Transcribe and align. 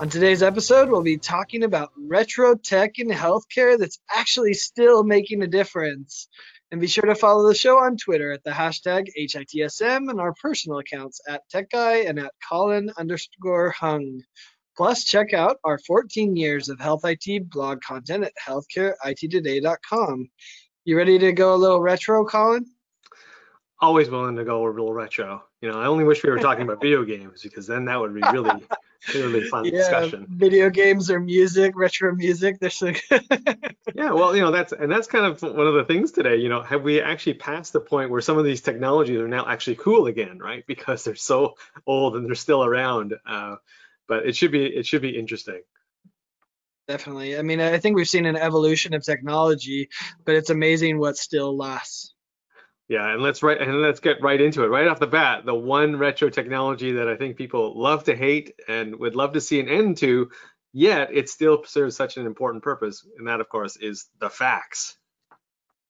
On 0.00 0.08
today's 0.08 0.42
episode, 0.42 0.88
we'll 0.88 1.02
be 1.02 1.18
talking 1.18 1.62
about 1.62 1.92
retro 1.94 2.54
tech 2.54 2.98
in 2.98 3.08
healthcare 3.08 3.78
that's 3.78 4.00
actually 4.10 4.54
still 4.54 5.04
making 5.04 5.42
a 5.42 5.46
difference. 5.46 6.26
And 6.70 6.80
be 6.80 6.86
sure 6.86 7.04
to 7.04 7.14
follow 7.14 7.46
the 7.46 7.54
show 7.54 7.76
on 7.76 7.98
Twitter 7.98 8.32
at 8.32 8.42
the 8.42 8.50
hashtag 8.50 9.08
HITSM 9.14 10.08
and 10.08 10.18
our 10.18 10.32
personal 10.40 10.78
accounts 10.78 11.20
at 11.28 11.42
TechGuy 11.54 12.08
and 12.08 12.18
at 12.18 12.32
Colin 12.48 12.90
underscore 12.96 13.72
Hung. 13.72 14.22
Plus, 14.74 15.04
check 15.04 15.34
out 15.34 15.58
our 15.64 15.78
14 15.78 16.34
years 16.34 16.70
of 16.70 16.80
health 16.80 17.02
IT 17.04 17.50
blog 17.50 17.82
content 17.82 18.24
at 18.24 18.32
healthcareittoday.com. 18.42 20.30
You 20.86 20.96
ready 20.96 21.18
to 21.18 21.32
go 21.32 21.54
a 21.54 21.56
little 21.56 21.82
retro, 21.82 22.24
Colin? 22.24 22.64
Always 23.78 24.08
willing 24.08 24.36
to 24.36 24.44
go 24.44 24.66
a 24.66 24.66
little 24.66 24.94
retro. 24.94 25.42
You 25.60 25.70
know, 25.70 25.78
I 25.78 25.86
only 25.86 26.04
wish 26.04 26.22
we 26.22 26.30
were 26.30 26.38
talking 26.38 26.62
about 26.62 26.80
video 26.80 27.04
games 27.04 27.42
because 27.42 27.66
then 27.66 27.84
that 27.84 28.00
would 28.00 28.14
be 28.14 28.22
really 28.32 28.62
really 29.14 29.44
fun 29.50 29.66
yeah, 29.66 29.72
discussion. 29.72 30.26
Video 30.30 30.70
games 30.70 31.10
or 31.10 31.20
music, 31.20 31.74
retro 31.76 32.14
music. 32.14 32.58
There's 32.58 32.80
like 32.82 33.02
yeah, 33.94 34.12
well, 34.12 34.34
you 34.34 34.40
know, 34.40 34.50
that's 34.50 34.72
and 34.72 34.90
that's 34.90 35.06
kind 35.06 35.26
of 35.26 35.42
one 35.42 35.66
of 35.66 35.74
the 35.74 35.84
things 35.84 36.12
today. 36.12 36.36
You 36.36 36.48
know, 36.48 36.62
have 36.62 36.82
we 36.82 37.02
actually 37.02 37.34
passed 37.34 37.74
the 37.74 37.80
point 37.80 38.10
where 38.10 38.22
some 38.22 38.38
of 38.38 38.44
these 38.44 38.62
technologies 38.62 39.18
are 39.18 39.28
now 39.28 39.46
actually 39.46 39.76
cool 39.76 40.06
again, 40.06 40.38
right? 40.38 40.64
Because 40.66 41.04
they're 41.04 41.14
so 41.14 41.56
old 41.86 42.16
and 42.16 42.26
they're 42.26 42.34
still 42.34 42.64
around. 42.64 43.14
Uh, 43.26 43.56
but 44.08 44.26
it 44.26 44.36
should 44.36 44.52
be 44.52 44.64
it 44.64 44.86
should 44.86 45.02
be 45.02 45.10
interesting. 45.10 45.60
Definitely. 46.88 47.38
I 47.38 47.42
mean, 47.42 47.60
I 47.60 47.78
think 47.78 47.96
we've 47.96 48.08
seen 48.08 48.26
an 48.26 48.34
evolution 48.34 48.94
of 48.94 49.04
technology, 49.04 49.90
but 50.24 50.34
it's 50.34 50.50
amazing 50.50 50.98
what 50.98 51.16
still 51.16 51.56
lasts. 51.56 52.14
Yeah, 52.90 53.12
and 53.12 53.22
let's 53.22 53.40
right 53.44 53.60
and 53.60 53.80
let's 53.82 54.00
get 54.00 54.20
right 54.20 54.40
into 54.40 54.64
it. 54.64 54.66
Right 54.66 54.88
off 54.88 54.98
the 54.98 55.06
bat, 55.06 55.46
the 55.46 55.54
one 55.54 55.96
retro 55.96 56.28
technology 56.28 56.90
that 56.94 57.06
I 57.06 57.14
think 57.14 57.36
people 57.36 57.80
love 57.80 58.02
to 58.04 58.16
hate 58.16 58.56
and 58.66 58.96
would 58.98 59.14
love 59.14 59.34
to 59.34 59.40
see 59.40 59.60
an 59.60 59.68
end 59.68 59.98
to, 59.98 60.30
yet 60.72 61.10
it 61.12 61.28
still 61.28 61.62
serves 61.62 61.94
such 61.94 62.16
an 62.16 62.26
important 62.26 62.64
purpose, 62.64 63.06
and 63.16 63.28
that 63.28 63.40
of 63.40 63.48
course 63.48 63.76
is 63.76 64.08
the 64.18 64.28
fax. 64.28 64.98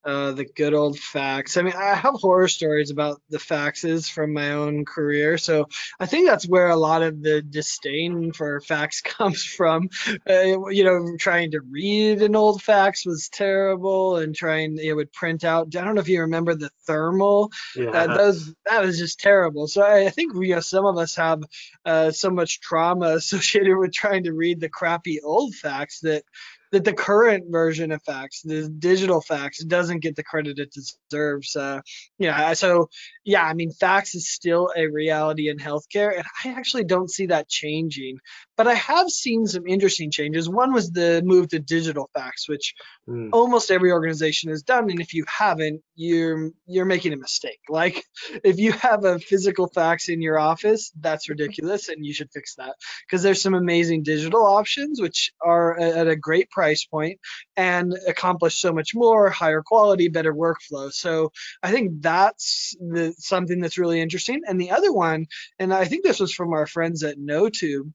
Uh, 0.03 0.33
the 0.33 0.47
good 0.47 0.73
old 0.73 0.99
fax. 0.99 1.59
I 1.59 1.63
mean, 1.63 1.75
I 1.75 1.95
have 1.95 2.15
horror 2.15 2.49
stories 2.49 2.91
about 2.91 3.21
the 3.29 3.37
faxes 3.37 4.11
from 4.11 4.33
my 4.33 4.53
own 4.53 4.87
career, 4.87 5.37
so 5.37 5.67
I 5.99 6.07
think 6.07 6.27
that's 6.27 6.49
where 6.49 6.71
a 6.71 6.77
lot 6.77 7.03
of 7.03 7.23
the 7.23 7.43
disdain 7.43 8.33
for 8.33 8.63
fax 8.63 9.01
comes 9.05 9.45
from. 9.45 9.91
Uh, 10.29 10.71
you 10.71 10.85
know, 10.85 11.17
trying 11.19 11.51
to 11.51 11.61
read 11.61 12.23
an 12.23 12.35
old 12.35 12.63
fax 12.63 13.05
was 13.05 13.29
terrible, 13.29 14.17
and 14.17 14.35
trying 14.35 14.79
it 14.79 14.95
would 14.95 15.13
print 15.13 15.45
out. 15.45 15.77
I 15.77 15.85
don't 15.85 15.95
know 15.95 16.01
if 16.01 16.09
you 16.09 16.23
remember 16.23 16.55
the 16.55 16.71
thermal. 16.87 17.51
Yeah. 17.77 17.91
Uh, 17.91 18.17
those 18.17 18.55
that 18.65 18.83
was 18.83 18.99
just 18.99 19.21
terrible. 19.21 19.67
So 19.67 19.83
I, 19.83 20.07
I 20.07 20.11
think 20.11 20.35
you 20.35 20.55
know 20.55 20.61
some 20.61 20.87
of 20.87 20.97
us 20.97 21.15
have 21.17 21.43
uh, 21.85 22.11
so 22.11 22.31
much 22.31 22.61
trauma 22.61 23.07
associated 23.17 23.77
with 23.77 23.93
trying 23.93 24.25
to 24.25 24.33
read 24.33 24.61
the 24.61 24.71
crappy 24.71 25.21
old 25.21 25.55
fax 25.55 26.01
that 26.01 26.25
that 26.73 26.85
the 26.85 26.93
current 26.93 27.47
version 27.51 27.91
of 27.91 28.03
fax, 28.03 28.43
the 28.43 28.69
digital 28.69 29.21
fax, 29.21 29.63
doesn't 29.63 30.01
get 30.01 30.17
the 30.17 30.23
credit 30.23 30.59
it 30.59 30.73
deserves. 30.73 31.57
Uh, 31.57 31.81
yeah, 32.19 32.53
so 32.53 32.89
yeah, 33.25 33.45
I 33.45 33.55
mean, 33.55 33.73
fax 33.73 34.15
is 34.15 34.31
still 34.31 34.71
a 34.77 34.87
reality 34.87 35.49
in 35.49 35.59
healthcare, 35.59 36.15
and 36.17 36.25
I 36.45 36.51
actually 36.51 36.85
don't 36.85 37.11
see 37.11 37.27
that 37.27 37.49
changing. 37.49 38.19
But 38.57 38.69
I 38.69 38.75
have 38.75 39.09
seen 39.09 39.47
some 39.47 39.67
interesting 39.67 40.11
changes. 40.11 40.49
One 40.49 40.73
was 40.73 40.91
the 40.91 41.23
move 41.25 41.49
to 41.49 41.59
digital 41.59 42.11
fax, 42.15 42.49
which 42.49 42.75
mm. 43.09 43.31
almost 43.33 43.71
every 43.71 43.91
organization 43.91 44.51
has 44.51 44.63
done, 44.63 44.91
and 44.91 45.01
if 45.01 45.15
you 45.15 45.25
haven't, 45.27 45.83
you're 45.97 46.51
you're 46.67 46.85
making 46.85 47.13
a 47.13 47.17
mistake. 47.17 47.59
Like 47.81 48.05
if 48.45 48.59
you 48.59 48.73
have 48.73 49.05
a 49.05 49.19
physical 49.19 49.67
fax 49.69 50.09
in 50.09 50.21
your 50.21 50.39
office, 50.39 50.93
that's 51.01 51.31
ridiculous, 51.31 51.89
and 51.89 52.05
you 52.05 52.13
should 52.13 52.31
fix 52.31 52.57
that 52.57 52.75
because 53.07 53.23
there's 53.23 53.41
some 53.41 53.55
amazing 53.55 54.03
digital 54.03 54.45
options 54.45 55.01
which 55.01 55.33
are 55.41 55.79
at 55.79 56.09
a 56.09 56.17
great 56.17 56.51
price 56.51 56.60
point 56.91 57.19
and 57.57 57.95
accomplish 58.07 58.57
so 58.57 58.73
much 58.73 58.95
more, 58.95 59.31
higher 59.31 59.63
quality, 59.63 60.09
better 60.09 60.35
workflow. 60.35 60.93
So 60.93 61.33
I 61.63 61.71
think 61.71 62.03
that's 62.03 62.75
the 62.81 63.15
something 63.19 63.61
that's 63.61 63.79
really 63.79 64.01
interesting. 64.01 64.43
And 64.47 64.61
the 64.61 64.71
other 64.71 64.93
one, 64.93 65.27
and 65.59 65.73
I 65.73 65.85
think 65.85 66.05
this 66.05 66.21
was 66.21 66.35
from 66.35 66.53
our 66.53 66.67
friends 66.67 67.03
at 67.03 67.19
Kno2, 67.19 67.93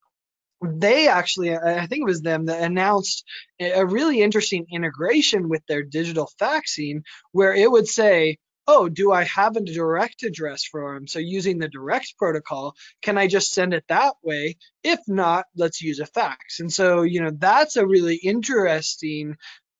they 0.63 1.07
actually, 1.07 1.55
I 1.55 1.85
think 1.85 2.01
it 2.01 2.05
was 2.05 2.21
them 2.21 2.45
that 2.45 2.63
announced 2.63 3.23
a 3.59 3.85
really 3.85 4.21
interesting 4.21 4.65
integration 4.71 5.49
with 5.49 5.61
their 5.67 5.83
digital 5.83 6.29
faxing 6.39 7.03
where 7.31 7.53
it 7.53 7.69
would 7.69 7.87
say, 7.87 8.37
oh, 8.67 8.89
do 8.89 9.11
I 9.11 9.23
have 9.23 9.55
a 9.55 9.61
direct 9.61 10.23
address 10.23 10.63
for 10.63 10.93
them? 10.93 11.07
So 11.07 11.19
using 11.19 11.59
the 11.59 11.67
direct 11.67 12.15
protocol, 12.17 12.75
can 13.01 13.17
I 13.17 13.27
just 13.27 13.51
send 13.51 13.73
it 13.73 13.85
that 13.87 14.15
way? 14.23 14.57
If 14.83 14.99
not, 15.07 15.45
let's 15.55 15.81
use 15.81 15.99
a 15.99 16.05
fax. 16.05 16.59
And 16.59 16.71
so, 16.71 17.03
you 17.03 17.21
know, 17.21 17.31
that's 17.31 17.77
a 17.77 17.85
really 17.85 18.15
interesting 18.15 19.37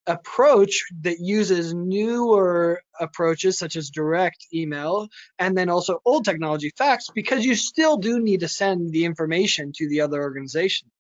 approach 0.08 0.84
that 1.02 1.20
uses 1.20 1.74
newer 1.74 2.82
approaches 3.00 3.58
such 3.58 3.76
as 3.76 3.90
direct 3.90 4.46
email 4.54 5.08
and 5.40 5.58
then 5.58 5.70
also 5.70 6.00
old 6.06 6.26
technology 6.26 6.72
fax 6.78 7.10
because 7.14 7.44
you 7.44 7.56
still 7.56 7.98
do 7.98 8.20
need 8.20 8.42
to 8.42 8.48
send 8.48 8.92
the 8.92 9.06
information 9.06 9.72
to 9.76 9.90
the 9.90 10.02
other 10.02 10.22
organization. 10.22 10.92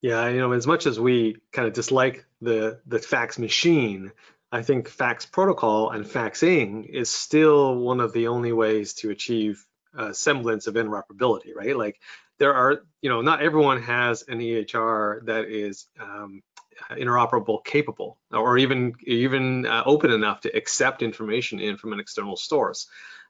Yeah, 0.00 0.28
you 0.28 0.38
know, 0.38 0.52
as 0.52 0.66
much 0.66 0.86
as 0.86 0.98
we 0.98 1.36
kind 1.52 1.66
of 1.66 1.74
dislike 1.74 2.24
the 2.40 2.80
the 2.86 3.00
fax 3.00 3.38
machine, 3.38 4.12
I 4.50 4.62
think 4.62 4.88
fax 4.88 5.26
protocol 5.26 5.90
and 5.90 6.04
faxing 6.04 6.86
is 6.88 7.10
still 7.10 7.76
one 7.76 8.00
of 8.00 8.12
the 8.12 8.28
only 8.28 8.52
ways 8.52 8.94
to 8.94 9.10
achieve 9.10 9.64
a 9.94 10.14
semblance 10.14 10.66
of 10.66 10.74
interoperability, 10.74 11.54
right? 11.54 11.76
Like 11.76 12.00
there 12.38 12.54
are, 12.54 12.82
you 13.02 13.10
know, 13.10 13.20
not 13.20 13.42
everyone 13.42 13.82
has 13.82 14.22
an 14.22 14.38
EHR 14.38 15.26
that 15.26 15.46
is 15.46 15.86
um, 16.00 16.42
interoperable 16.90 17.64
capable 17.64 18.18
or 18.32 18.56
even 18.58 18.94
even 19.02 19.66
uh, 19.66 19.82
open 19.84 20.10
enough 20.10 20.42
to 20.42 20.56
accept 20.56 21.02
information 21.02 21.58
in 21.60 21.76
from 21.76 21.92
an 21.92 22.00
external 22.00 22.36
source 22.36 22.88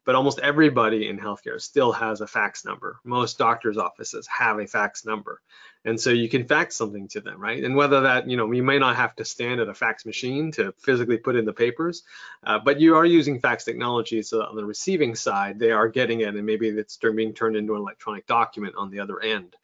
but 0.09 0.15
almost 0.15 0.39
everybody 0.39 1.07
in 1.07 1.19
healthcare 1.19 1.61
still 1.61 1.93
has 1.93 2.23
a 2.23 2.27
fax 2.27 2.65
number. 2.65 2.99
Most 3.05 3.37
doctors 3.37 3.77
offices 3.77 4.27
have 4.27 4.59
a 4.59 4.67
fax 4.67 5.05
number. 5.05 5.43
And 5.85 6.01
so 6.01 6.09
you 6.09 6.31
can 6.31 6.47
fax 6.47 6.77
something 6.77 7.09
to 7.09 7.21
them 7.21 7.39
right? 7.39 7.63
And 7.63 7.77
whether 7.77 8.01
that 8.01 8.27
you 8.27 8.39
know 8.39 8.51
you 8.51 8.63
may 8.63 8.79
not 8.79 8.97
have 8.97 9.15
to 9.17 9.27
stand 9.27 9.61
at 9.61 9.69
a 9.69 9.75
fax 9.75 10.07
machine 10.07 10.51
to 10.53 10.73
physically 10.79 11.19
put 11.19 11.37
in 11.37 11.45
the 11.45 11.53
papers 11.53 12.05
uh, 12.43 12.59
but 12.59 12.81
you 12.81 12.97
are 12.97 13.05
using 13.05 13.39
fax 13.39 13.65
technology. 13.65 14.23
So 14.23 14.41
on 14.41 14.57
the 14.57 14.65
receiving 14.65 15.15
side 15.15 15.59
they 15.59 15.73
are 15.73 15.89
getting 15.89 16.23
it 16.23 16.35
and 16.35 16.47
maybe 16.47 16.69
it's 16.69 16.97
being 16.97 17.35
turned 17.35 17.57
into 17.57 17.75
an 17.75 17.83
electronic 17.83 18.27
document 18.27 18.77
on 18.79 18.91
the 18.91 19.01
other 19.01 19.21
end. 19.21 19.57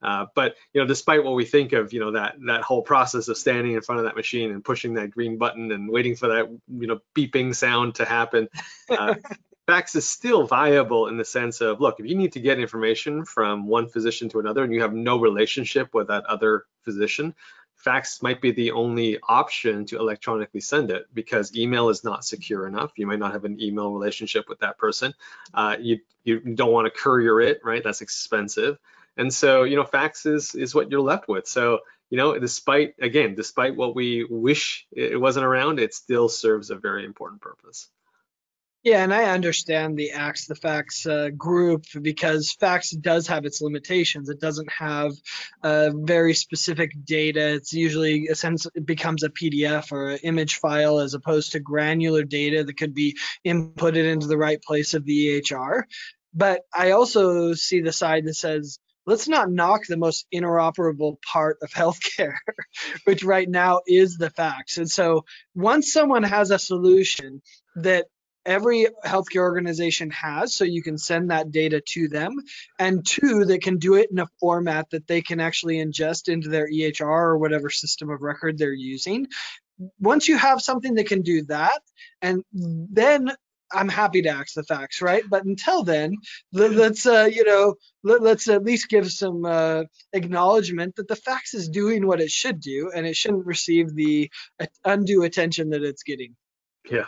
Uh, 0.00 0.26
but 0.32 0.54
you 0.72 0.80
know, 0.80 0.86
despite 0.86 1.24
what 1.24 1.34
we 1.34 1.44
think 1.44 1.72
of, 1.72 1.92
you 1.92 1.98
know, 1.98 2.12
that 2.12 2.36
that 2.46 2.62
whole 2.62 2.82
process 2.82 3.26
of 3.26 3.36
standing 3.36 3.72
in 3.72 3.80
front 3.80 3.98
of 3.98 4.04
that 4.04 4.14
machine 4.14 4.52
and 4.52 4.64
pushing 4.64 4.94
that 4.94 5.10
green 5.10 5.38
button 5.38 5.72
and 5.72 5.90
waiting 5.90 6.14
for 6.14 6.28
that, 6.28 6.48
you 6.68 6.86
know, 6.86 7.00
beeping 7.16 7.52
sound 7.52 7.96
to 7.96 8.04
happen, 8.04 8.48
uh, 8.90 9.16
fax 9.68 9.94
is 9.94 10.08
still 10.08 10.46
viable 10.46 11.08
in 11.08 11.18
the 11.18 11.24
sense 11.26 11.60
of, 11.60 11.78
look, 11.78 12.00
if 12.00 12.06
you 12.06 12.14
need 12.14 12.32
to 12.32 12.40
get 12.40 12.58
information 12.58 13.26
from 13.26 13.66
one 13.66 13.86
physician 13.86 14.26
to 14.30 14.40
another 14.40 14.64
and 14.64 14.72
you 14.72 14.80
have 14.80 14.94
no 14.94 15.20
relationship 15.20 15.92
with 15.92 16.08
that 16.08 16.24
other 16.24 16.64
physician, 16.86 17.34
fax 17.76 18.22
might 18.22 18.40
be 18.40 18.50
the 18.50 18.70
only 18.70 19.18
option 19.28 19.84
to 19.84 19.98
electronically 19.98 20.60
send 20.60 20.90
it 20.90 21.04
because 21.12 21.54
email 21.54 21.90
is 21.90 22.02
not 22.02 22.24
secure 22.24 22.66
enough. 22.66 22.92
You 22.96 23.06
might 23.06 23.18
not 23.18 23.32
have 23.32 23.44
an 23.44 23.60
email 23.60 23.92
relationship 23.92 24.48
with 24.48 24.60
that 24.60 24.78
person. 24.78 25.12
Uh, 25.52 25.76
you 25.78 25.98
you 26.24 26.40
don't 26.40 26.72
want 26.72 26.86
to 26.86 27.00
courier 27.02 27.38
it, 27.38 27.60
right? 27.62 27.84
That's 27.84 28.00
expensive. 28.00 28.78
And 29.18 29.30
so, 29.34 29.64
you 29.64 29.76
know, 29.76 29.84
fax 29.84 30.24
is, 30.24 30.54
is 30.54 30.74
what 30.74 30.90
you're 30.90 31.02
left 31.02 31.28
with. 31.28 31.46
So, 31.46 31.80
you 32.08 32.16
know, 32.16 32.38
despite, 32.38 32.94
again, 33.02 33.34
despite 33.34 33.76
what 33.76 33.94
we 33.94 34.26
wish 34.30 34.86
it 34.92 35.20
wasn't 35.20 35.44
around, 35.44 35.78
it 35.78 35.92
still 35.92 36.30
serves 36.30 36.70
a 36.70 36.76
very 36.76 37.04
important 37.04 37.42
purpose. 37.42 37.90
Yeah, 38.84 39.02
and 39.02 39.12
I 39.12 39.24
understand 39.24 39.96
the 39.96 40.12
Axe 40.12 40.46
the 40.46 40.54
Fax 40.54 41.04
uh, 41.04 41.30
group 41.36 41.84
because 42.00 42.52
fax 42.52 42.90
does 42.90 43.26
have 43.26 43.44
its 43.44 43.60
limitations. 43.60 44.28
It 44.28 44.40
doesn't 44.40 44.70
have 44.70 45.12
uh, 45.64 45.90
very 45.94 46.32
specific 46.32 46.92
data. 47.04 47.54
It's 47.54 47.72
usually 47.72 48.28
a 48.28 48.36
sense 48.36 48.66
it 48.74 48.86
becomes 48.86 49.24
a 49.24 49.30
PDF 49.30 49.90
or 49.90 50.10
an 50.10 50.18
image 50.22 50.56
file 50.56 51.00
as 51.00 51.14
opposed 51.14 51.52
to 51.52 51.60
granular 51.60 52.22
data 52.22 52.62
that 52.62 52.76
could 52.76 52.94
be 52.94 53.16
inputted 53.44 54.10
into 54.10 54.28
the 54.28 54.38
right 54.38 54.62
place 54.62 54.94
of 54.94 55.04
the 55.04 55.42
EHR. 55.42 55.82
But 56.32 56.62
I 56.72 56.92
also 56.92 57.54
see 57.54 57.80
the 57.80 57.92
side 57.92 58.26
that 58.26 58.34
says 58.34 58.78
let's 59.06 59.26
not 59.26 59.50
knock 59.50 59.86
the 59.86 59.96
most 59.96 60.26
interoperable 60.32 61.20
part 61.22 61.58
of 61.62 61.70
healthcare, 61.72 62.36
which 63.04 63.24
right 63.24 63.48
now 63.48 63.80
is 63.88 64.18
the 64.18 64.30
fax. 64.30 64.78
And 64.78 64.88
so 64.88 65.24
once 65.54 65.92
someone 65.92 66.22
has 66.22 66.52
a 66.52 66.58
solution 66.60 67.42
that 67.76 68.06
every 68.48 68.86
healthcare 69.04 69.42
organization 69.42 70.10
has 70.10 70.54
so 70.54 70.64
you 70.64 70.82
can 70.82 70.96
send 70.96 71.30
that 71.30 71.52
data 71.52 71.82
to 71.86 72.08
them 72.08 72.32
and 72.78 73.06
two 73.06 73.44
they 73.44 73.58
can 73.58 73.76
do 73.78 73.94
it 73.94 74.10
in 74.10 74.18
a 74.18 74.26
format 74.40 74.88
that 74.90 75.06
they 75.06 75.20
can 75.20 75.38
actually 75.38 75.76
ingest 75.76 76.32
into 76.32 76.48
their 76.48 76.68
EHR 76.68 77.02
or 77.02 77.38
whatever 77.38 77.68
system 77.68 78.08
of 78.08 78.22
record 78.22 78.56
they're 78.56 78.72
using 78.72 79.26
once 80.00 80.26
you 80.26 80.36
have 80.38 80.62
something 80.62 80.94
that 80.94 81.06
can 81.06 81.20
do 81.20 81.42
that 81.44 81.80
and 82.22 82.42
then 82.52 83.30
I'm 83.70 83.88
happy 83.88 84.22
to 84.22 84.30
ask 84.30 84.54
the 84.54 84.62
fax, 84.62 85.02
right? 85.02 85.22
But 85.28 85.44
until 85.44 85.84
then, 85.84 86.16
let, 86.54 86.72
us 86.72 87.04
uh, 87.04 87.28
you 87.30 87.44
know, 87.44 87.74
let, 88.02 88.22
us 88.22 88.48
at 88.48 88.64
least 88.64 88.88
give 88.88 89.10
some 89.12 89.44
uh, 89.44 89.84
acknowledgement 90.14 90.96
that 90.96 91.06
the 91.06 91.16
fax 91.16 91.52
is 91.52 91.68
doing 91.68 92.06
what 92.06 92.22
it 92.22 92.30
should 92.30 92.60
do, 92.60 92.90
and 92.94 93.06
it 93.06 93.14
shouldn't 93.14 93.44
receive 93.44 93.94
the 93.94 94.30
undue 94.86 95.22
attention 95.22 95.68
that 95.70 95.82
it's 95.82 96.02
getting. 96.02 96.34
Yeah, 96.90 97.06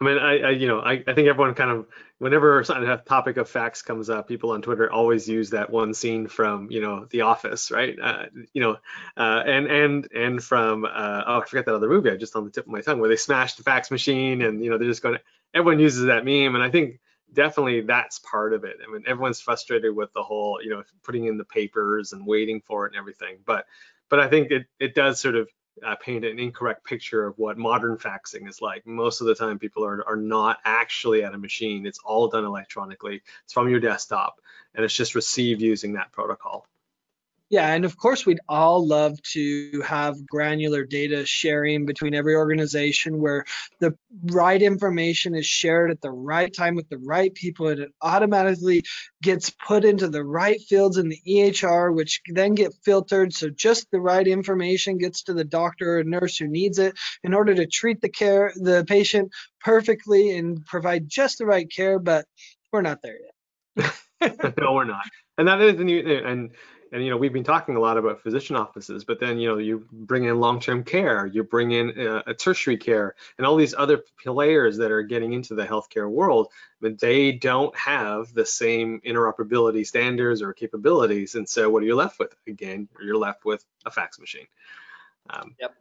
I 0.00 0.04
mean, 0.04 0.18
I, 0.18 0.38
I 0.40 0.50
you 0.50 0.66
know, 0.66 0.80
I, 0.80 1.02
I 1.06 1.14
think 1.14 1.28
everyone 1.28 1.54
kind 1.54 1.70
of 1.70 1.86
whenever 2.18 2.60
a 2.60 3.02
topic 3.06 3.36
of 3.36 3.48
fax 3.48 3.82
comes 3.82 4.10
up, 4.10 4.28
people 4.28 4.50
on 4.50 4.62
Twitter 4.62 4.90
always 4.92 5.28
use 5.28 5.50
that 5.50 5.70
one 5.70 5.94
scene 5.94 6.28
from 6.28 6.70
you 6.70 6.80
know 6.80 7.06
The 7.10 7.22
Office, 7.22 7.70
right? 7.70 7.96
Uh, 8.00 8.24
you 8.52 8.60
know, 8.62 8.76
uh, 9.16 9.42
and 9.46 9.66
and 9.66 10.08
and 10.14 10.42
from 10.42 10.84
uh, 10.84 11.22
oh, 11.26 11.40
I 11.40 11.44
forget 11.46 11.66
that 11.66 11.74
other 11.74 11.88
movie. 11.88 12.10
I 12.10 12.16
just 12.16 12.36
on 12.36 12.44
the 12.44 12.50
tip 12.50 12.66
of 12.66 12.72
my 12.72 12.80
tongue 12.80 13.00
where 13.00 13.08
they 13.08 13.16
smashed 13.16 13.56
the 13.56 13.62
fax 13.62 13.90
machine, 13.90 14.42
and 14.42 14.62
you 14.62 14.70
know 14.70 14.78
they're 14.78 14.88
just 14.88 15.02
going. 15.02 15.16
to 15.16 15.20
Everyone 15.54 15.80
uses 15.80 16.06
that 16.06 16.24
meme, 16.24 16.54
and 16.54 16.62
I 16.64 16.70
think 16.70 16.98
definitely 17.32 17.82
that's 17.82 18.18
part 18.18 18.52
of 18.54 18.64
it. 18.64 18.76
I 18.86 18.90
mean, 18.90 19.04
everyone's 19.06 19.40
frustrated 19.40 19.94
with 19.94 20.12
the 20.12 20.22
whole 20.22 20.60
you 20.62 20.70
know 20.70 20.82
putting 21.04 21.26
in 21.26 21.38
the 21.38 21.44
papers 21.44 22.12
and 22.12 22.26
waiting 22.26 22.60
for 22.66 22.86
it 22.86 22.92
and 22.92 22.98
everything, 22.98 23.38
but 23.46 23.66
but 24.08 24.20
I 24.20 24.28
think 24.28 24.50
it 24.50 24.66
it 24.78 24.94
does 24.94 25.20
sort 25.20 25.36
of 25.36 25.48
uh, 25.84 25.96
paint 25.96 26.24
an 26.24 26.38
incorrect 26.38 26.84
picture 26.84 27.26
of 27.26 27.38
what 27.38 27.58
modern 27.58 27.96
faxing 27.96 28.48
is 28.48 28.60
like. 28.60 28.86
Most 28.86 29.20
of 29.20 29.26
the 29.26 29.34
time, 29.34 29.58
people 29.58 29.84
are, 29.84 30.06
are 30.06 30.16
not 30.16 30.58
actually 30.64 31.24
at 31.24 31.34
a 31.34 31.38
machine. 31.38 31.86
It's 31.86 32.00
all 32.04 32.28
done 32.28 32.44
electronically. 32.44 33.22
It's 33.44 33.52
from 33.52 33.68
your 33.68 33.80
desktop, 33.80 34.40
and 34.74 34.84
it's 34.84 34.94
just 34.94 35.14
received 35.14 35.60
using 35.60 35.94
that 35.94 36.12
protocol. 36.12 36.66
Yeah, 37.52 37.70
and 37.74 37.84
of 37.84 37.98
course, 37.98 38.24
we'd 38.24 38.40
all 38.48 38.88
love 38.88 39.20
to 39.34 39.82
have 39.82 40.26
granular 40.26 40.86
data 40.86 41.26
sharing 41.26 41.84
between 41.84 42.14
every 42.14 42.34
organization 42.34 43.20
where 43.20 43.44
the 43.78 43.94
right 44.24 44.62
information 44.62 45.34
is 45.34 45.44
shared 45.44 45.90
at 45.90 46.00
the 46.00 46.10
right 46.10 46.50
time 46.50 46.76
with 46.76 46.88
the 46.88 46.96
right 46.96 47.32
people 47.34 47.68
and 47.68 47.80
it 47.80 47.92
automatically 48.00 48.84
gets 49.22 49.50
put 49.50 49.84
into 49.84 50.08
the 50.08 50.24
right 50.24 50.62
fields 50.62 50.96
in 50.96 51.10
the 51.10 51.20
EHR, 51.28 51.94
which 51.94 52.22
then 52.26 52.54
get 52.54 52.72
filtered 52.86 53.34
so 53.34 53.50
just 53.50 53.86
the 53.90 54.00
right 54.00 54.26
information 54.26 54.96
gets 54.96 55.24
to 55.24 55.34
the 55.34 55.44
doctor 55.44 55.98
or 55.98 56.04
nurse 56.04 56.38
who 56.38 56.48
needs 56.48 56.78
it 56.78 56.94
in 57.22 57.34
order 57.34 57.54
to 57.54 57.66
treat 57.66 58.00
the 58.00 58.08
care 58.08 58.50
the 58.56 58.82
patient 58.88 59.30
perfectly 59.60 60.38
and 60.38 60.64
provide 60.64 61.06
just 61.06 61.36
the 61.36 61.44
right 61.44 61.70
care, 61.70 61.98
but 61.98 62.24
we're 62.72 62.80
not 62.80 63.02
there 63.02 63.18
yet. 63.76 63.92
no, 64.58 64.72
we're 64.72 64.84
not. 64.84 65.04
And 65.36 65.48
that 65.48 65.60
is, 65.60 65.76
the 65.76 65.84
new 65.84 66.00
and 66.00 66.50
and 66.92 67.02
you 67.02 67.10
know 67.10 67.16
we've 67.16 67.32
been 67.32 67.42
talking 67.42 67.74
a 67.74 67.80
lot 67.80 67.96
about 67.96 68.20
physician 68.20 68.54
offices 68.54 69.04
but 69.04 69.18
then 69.18 69.38
you 69.38 69.48
know 69.48 69.58
you 69.58 69.86
bring 69.90 70.24
in 70.24 70.38
long-term 70.38 70.84
care 70.84 71.26
you 71.26 71.42
bring 71.42 71.72
in 71.72 71.98
uh, 71.98 72.22
a 72.26 72.34
tertiary 72.34 72.76
care 72.76 73.14
and 73.38 73.46
all 73.46 73.56
these 73.56 73.74
other 73.76 74.04
players 74.22 74.76
that 74.76 74.92
are 74.92 75.02
getting 75.02 75.32
into 75.32 75.54
the 75.54 75.66
healthcare 75.66 76.08
world 76.08 76.48
but 76.80 77.00
they 77.00 77.32
don't 77.32 77.76
have 77.76 78.32
the 78.34 78.46
same 78.46 79.00
interoperability 79.04 79.86
standards 79.86 80.42
or 80.42 80.52
capabilities 80.52 81.34
and 81.34 81.48
so 81.48 81.68
what 81.70 81.82
are 81.82 81.86
you 81.86 81.96
left 81.96 82.18
with? 82.18 82.34
Again 82.46 82.88
you're 83.02 83.16
left 83.16 83.44
with 83.44 83.64
a 83.86 83.90
fax 83.90 84.18
machine. 84.18 84.46
Um, 85.30 85.54
yep. 85.60 85.74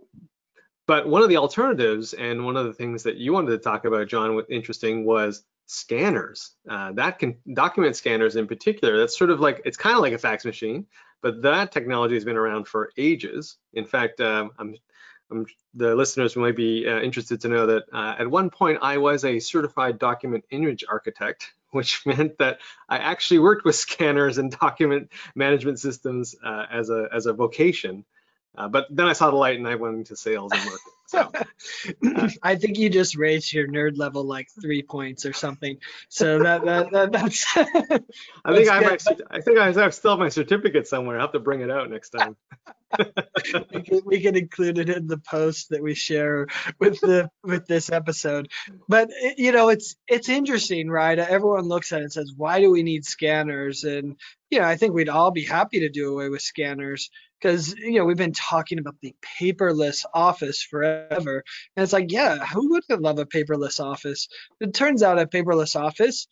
but 0.85 1.07
one 1.07 1.23
of 1.23 1.29
the 1.29 1.37
alternatives 1.37 2.13
and 2.13 2.45
one 2.45 2.57
of 2.57 2.65
the 2.65 2.73
things 2.73 3.03
that 3.03 3.17
you 3.17 3.33
wanted 3.33 3.51
to 3.51 3.57
talk 3.57 3.85
about 3.85 4.07
john 4.07 4.35
with 4.35 4.51
interesting 4.51 5.03
was 5.03 5.43
scanners. 5.71 6.51
Uh, 6.69 6.91
that 6.91 7.17
can 7.17 7.37
document 7.53 7.95
scanners 7.95 8.35
in 8.35 8.45
particular. 8.45 8.97
That's 8.97 9.17
sort 9.17 9.29
of 9.29 9.39
like 9.39 9.61
it's 9.63 9.77
kind 9.77 9.95
of 9.95 10.01
like 10.01 10.13
a 10.13 10.17
fax 10.17 10.43
machine, 10.43 10.85
but 11.21 11.41
that 11.43 11.71
technology 11.71 12.15
has 12.15 12.25
been 12.25 12.35
around 12.35 12.67
for 12.67 12.91
ages. 12.97 13.57
In 13.73 13.85
fact, 13.85 14.19
um, 14.19 14.51
I'm, 14.59 14.75
I'm, 15.31 15.45
the 15.73 15.95
listeners 15.95 16.35
might 16.35 16.57
be 16.57 16.85
uh, 16.87 16.99
interested 16.99 17.39
to 17.41 17.47
know 17.47 17.67
that 17.67 17.83
uh, 17.93 18.15
at 18.19 18.29
one 18.29 18.49
point 18.49 18.79
I 18.81 18.97
was 18.97 19.23
a 19.23 19.39
certified 19.39 19.97
document 19.97 20.43
image 20.51 20.83
architect, 20.89 21.53
which 21.71 22.05
meant 22.05 22.37
that 22.39 22.59
I 22.89 22.97
actually 22.97 23.39
worked 23.39 23.63
with 23.63 23.75
scanners 23.87 24.37
and 24.37 24.51
document 24.51 25.09
management 25.35 25.79
systems 25.79 26.35
uh, 26.43 26.65
as 26.69 26.89
a 26.89 27.07
as 27.13 27.27
a 27.27 27.33
vocation. 27.33 28.03
Uh, 28.57 28.67
but 28.67 28.87
then 28.89 29.07
I 29.07 29.13
saw 29.13 29.31
the 29.31 29.37
light 29.37 29.57
and 29.57 29.65
I 29.65 29.75
went 29.75 29.95
into 29.95 30.17
sales 30.17 30.51
and 30.51 30.59
marketing. 30.59 30.93
So 31.11 31.29
I 32.41 32.55
think 32.55 32.77
you 32.77 32.89
just 32.89 33.17
raised 33.17 33.51
your 33.51 33.67
nerd 33.67 33.97
level 33.97 34.23
like 34.23 34.47
three 34.61 34.81
points 34.81 35.25
or 35.25 35.33
something. 35.33 35.77
So 36.07 36.39
that, 36.39 36.63
that, 36.63 36.91
that 36.91 37.11
that's. 37.11 37.45
I 38.45 38.55
think 38.55 38.71
I 38.71 38.79
might, 38.79 39.03
I 39.29 39.41
think 39.41 39.57
I 39.59 39.89
still 39.89 40.11
have 40.11 40.19
my 40.19 40.29
certificate 40.29 40.87
somewhere. 40.87 41.17
I 41.17 41.21
have 41.21 41.33
to 41.33 41.39
bring 41.39 41.59
it 41.59 41.69
out 41.69 41.89
next 41.89 42.11
time. 42.11 42.37
we, 43.73 43.81
can, 43.81 44.01
we 44.05 44.21
can 44.21 44.37
include 44.37 44.77
it 44.77 44.89
in 44.89 45.07
the 45.07 45.17
post 45.17 45.69
that 45.71 45.83
we 45.83 45.95
share 45.95 46.47
with 46.79 46.99
the 47.01 47.29
with 47.43 47.67
this 47.67 47.91
episode. 47.91 48.49
But 48.87 49.09
you 49.37 49.51
know, 49.51 49.67
it's 49.67 49.97
it's 50.07 50.29
interesting, 50.29 50.89
right? 50.89 51.19
Everyone 51.19 51.67
looks 51.67 51.91
at 51.91 51.99
it 51.99 52.03
and 52.03 52.13
says, 52.13 52.31
"Why 52.35 52.61
do 52.61 52.71
we 52.71 52.83
need 52.83 53.03
scanners?" 53.03 53.83
And 53.83 54.15
you 54.49 54.59
know, 54.59 54.65
I 54.65 54.77
think 54.77 54.93
we'd 54.93 55.09
all 55.09 55.31
be 55.31 55.43
happy 55.43 55.81
to 55.81 55.89
do 55.89 56.13
away 56.13 56.29
with 56.29 56.41
scanners 56.41 57.09
because 57.41 57.73
you 57.75 57.99
know 57.99 58.05
we've 58.05 58.17
been 58.17 58.33
talking 58.33 58.79
about 58.79 58.95
the 59.01 59.15
paperless 59.39 60.05
office 60.13 60.61
forever 60.61 61.00
and 61.09 61.43
it's 61.77 61.93
like 61.93 62.11
yeah 62.11 62.45
who 62.45 62.69
wouldn't 62.69 63.01
love 63.01 63.19
a 63.19 63.25
paperless 63.25 63.79
office 63.79 64.27
it 64.59 64.73
turns 64.73 65.03
out 65.03 65.19
a 65.19 65.25
paperless 65.25 65.79
office 65.79 66.27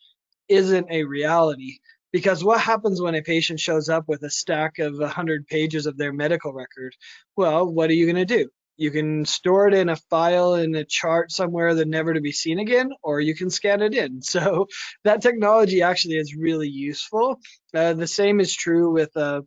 isn't 0.48 0.86
a 0.90 1.04
reality 1.04 1.78
because 2.12 2.42
what 2.42 2.60
happens 2.60 3.00
when 3.00 3.14
a 3.14 3.22
patient 3.22 3.60
shows 3.60 3.88
up 3.88 4.04
with 4.08 4.22
a 4.22 4.30
stack 4.30 4.78
of 4.78 4.98
100 4.98 5.46
pages 5.46 5.86
of 5.86 5.96
their 5.96 6.12
medical 6.12 6.52
record 6.52 6.94
well 7.36 7.66
what 7.66 7.90
are 7.90 7.94
you 7.94 8.06
going 8.06 8.16
to 8.16 8.24
do 8.24 8.48
you 8.80 8.90
can 8.90 9.26
store 9.26 9.68
it 9.68 9.74
in 9.74 9.90
a 9.90 9.96
file 9.96 10.54
in 10.54 10.74
a 10.74 10.86
chart 10.86 11.30
somewhere 11.30 11.74
that 11.74 11.86
never 11.86 12.14
to 12.14 12.22
be 12.22 12.32
seen 12.32 12.58
again, 12.58 12.92
or 13.02 13.20
you 13.20 13.34
can 13.34 13.50
scan 13.50 13.82
it 13.82 13.94
in. 13.94 14.22
So 14.30 14.68
that 15.04 15.20
technology 15.20 15.82
actually 15.82 16.16
is 16.16 16.34
really 16.34 16.68
useful. 16.68 17.40
Uh, 17.74 17.92
the 17.92 18.06
same 18.06 18.40
is 18.40 18.54
true 18.54 18.90
with 18.90 19.14
uh, 19.18 19.42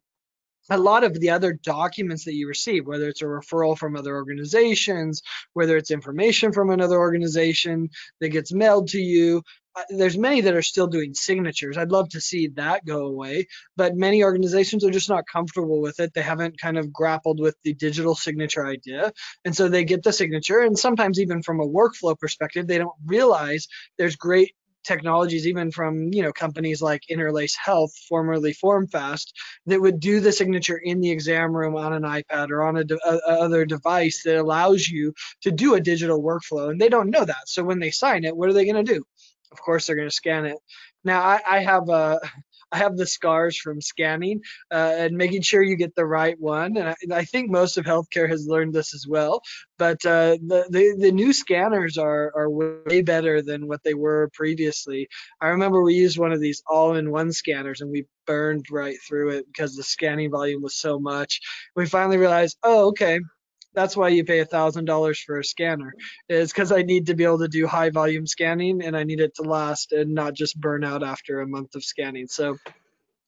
a 0.69 0.77
lot 0.77 1.04
of 1.04 1.19
the 1.19 1.32
other 1.32 1.53
documents 1.53 2.25
that 2.25 2.34
you 2.34 2.48
receive, 2.48 2.88
whether 2.88 3.08
it's 3.08 3.22
a 3.22 3.25
referral 3.25 3.77
from 3.77 3.96
other 3.96 4.15
organizations, 4.15 5.22
whether 5.53 5.77
it's 5.77 5.91
information 5.91 6.51
from 6.53 6.70
another 6.70 6.98
organization 6.98 7.89
that 8.22 8.29
gets 8.29 8.53
mailed 8.53 8.88
to 8.89 9.00
you, 9.00 9.43
uh, 9.75 9.82
there's 9.89 10.17
many 10.17 10.41
that 10.41 10.53
are 10.53 10.62
still 10.62 10.88
doing 10.88 11.13
signatures. 11.13 11.77
I'd 11.77 11.91
love 11.91 12.10
to 12.10 12.22
see 12.22 12.50
that 12.55 12.86
go 12.86 13.08
away, 13.08 13.48
but 13.75 13.96
many 13.96 14.24
organizations 14.24 14.86
are 14.86 14.91
just 14.91 15.10
not 15.10 15.25
comfortable 15.32 15.82
with 15.82 16.00
it. 16.00 16.13
They 16.13 16.22
haven't 16.22 16.60
kind 16.60 16.77
of 16.77 16.93
grappled 16.93 17.39
with 17.39 17.55
the 17.63 17.74
digital 17.74 18.13
signature 18.13 18.65
idea. 18.65 19.12
And 19.43 19.55
so 19.55 19.67
they 19.67 19.84
get 19.84 20.03
the 20.03 20.13
signature, 20.13 20.60
and 20.60 20.77
sometimes 20.77 21.20
even 21.20 21.41
from 21.41 21.60
a 21.60 21.67
workflow 21.67 22.17
perspective, 22.17 22.67
they 22.67 22.77
don't 22.77 22.96
realize 23.05 23.67
there's 23.98 24.15
great 24.15 24.53
technologies, 24.84 25.48
even 25.48 25.72
from 25.72 26.13
you 26.13 26.22
know 26.24 26.32
companies 26.32 26.82
like 26.82 27.10
Interlace 27.10 27.56
Health, 27.56 27.94
formerly 28.10 28.54
Formfast, 28.54 29.34
that 29.66 29.82
would 29.82 30.00
do 30.00 30.20
the 30.20 30.32
signature 30.32 30.78
in 30.78 31.02
the 31.02 31.12
exam 31.12 31.56
room 31.56 31.75
on 31.75 31.94
an 31.94 32.04
iPad 32.04 32.50
or 32.50 32.63
on 32.63 32.78
a, 32.78 32.84
de- 32.84 33.00
a, 33.06 33.18
other 33.28 33.66
device 33.66 34.24
that 34.24 34.38
allows 34.38 34.88
you 34.88 35.13
to 35.42 35.52
do 35.52 35.75
a 35.75 35.82
digital 35.82 36.22
workflow. 36.22 36.70
And 36.70 36.80
they 36.80 36.90
don't 36.90 37.10
know 37.10 37.25
that, 37.25 37.48
so 37.48 37.63
when 37.63 37.80
they 37.80 37.92
sign 37.92 38.24
it, 38.24 38.36
what 38.36 38.50
are 38.50 38.54
they 38.54 38.66
going 38.66 38.86
to 38.86 38.94
do? 38.94 39.04
Of 39.53 39.62
course, 39.62 39.88
they're 39.88 39.95
going 39.95 40.10
to 40.10 40.13
scan 40.13 40.45
it. 40.45 40.57
Now, 41.03 41.22
I, 41.22 41.39
I 41.48 41.60
have 41.60 41.88
a 41.89 42.19
I 42.72 42.77
have 42.77 42.98
the 42.98 43.05
scars 43.05 43.55
from 43.55 43.81
scanning 43.81 44.41
uh, 44.72 44.93
and 44.98 45.15
making 45.15 45.43
sure 45.43 45.62
you 45.62 45.75
get 45.75 45.93
the 45.93 46.07
right 46.07 46.36
one. 46.39 46.75
And 46.75 46.89
I, 46.89 46.95
I, 47.19 47.24
think 47.24 47.51
most 47.51 47.77
of 47.77 47.86
healthcare 47.86 48.27
has 48.27 48.48
learned 48.48 48.74
this 48.74 48.95
as 48.95 49.05
well. 49.07 49.43
But 49.77 50.03
uh, 50.05 50.38
the, 50.48 50.65
the, 50.72 50.95
the 50.98 51.12
new 51.12 51.33
scanners 51.33 52.00
are 52.00 52.33
are 52.36 52.50
way 52.50 53.03
better 53.03 53.43
than 53.43 53.67
what 53.67 53.83
they 53.83 53.93
were 53.93 54.31
previously. 54.33 55.07
I 55.39 55.50
remember 55.50 55.83
we 55.83 55.93
used 55.93 56.17
one 56.17 56.31
of 56.31 56.41
these 56.41 56.63
all-in-one 56.67 57.31
scanners 57.31 57.81
and 57.81 57.91
we 57.91 58.07
burned 58.25 58.65
right 58.72 58.98
through 59.07 59.38
it 59.38 59.45
because 59.45 59.75
the 59.75 59.83
scanning 59.83 60.31
volume 60.31 60.63
was 60.63 60.75
so 60.75 61.00
much. 61.00 61.41
We 61.75 61.86
finally 61.86 62.17
realized, 62.17 62.57
oh, 62.63 62.88
okay, 62.88 63.19
that's 63.74 63.98
why 63.98 64.10
you 64.10 64.24
pay 64.24 64.39
a 64.39 64.46
thousand 64.46 64.86
dollars 64.86 65.20
for 65.20 65.39
a 65.39 65.44
scanner 65.44 65.94
is 66.30 66.51
because 66.51 66.72
i 66.72 66.82
need 66.82 67.08
to 67.08 67.15
be 67.15 67.24
able 67.24 67.39
to 67.39 67.48
do 67.48 67.68
high 67.68 67.89
volume 67.89 68.27
scanning 68.27 68.84
and 68.84 68.96
i 68.96 69.03
need 69.03 69.20
it 69.20 69.36
to 69.36 69.44
last 69.44 69.92
and 69.92 70.13
not 70.13 70.34
just 70.34 70.60
burn 70.60 70.84
out 70.84 71.03
after 71.03 71.42
a 71.42 71.48
month 71.48 71.75
of 71.75 71.84
scanning 71.84 72.27
so 72.27 72.58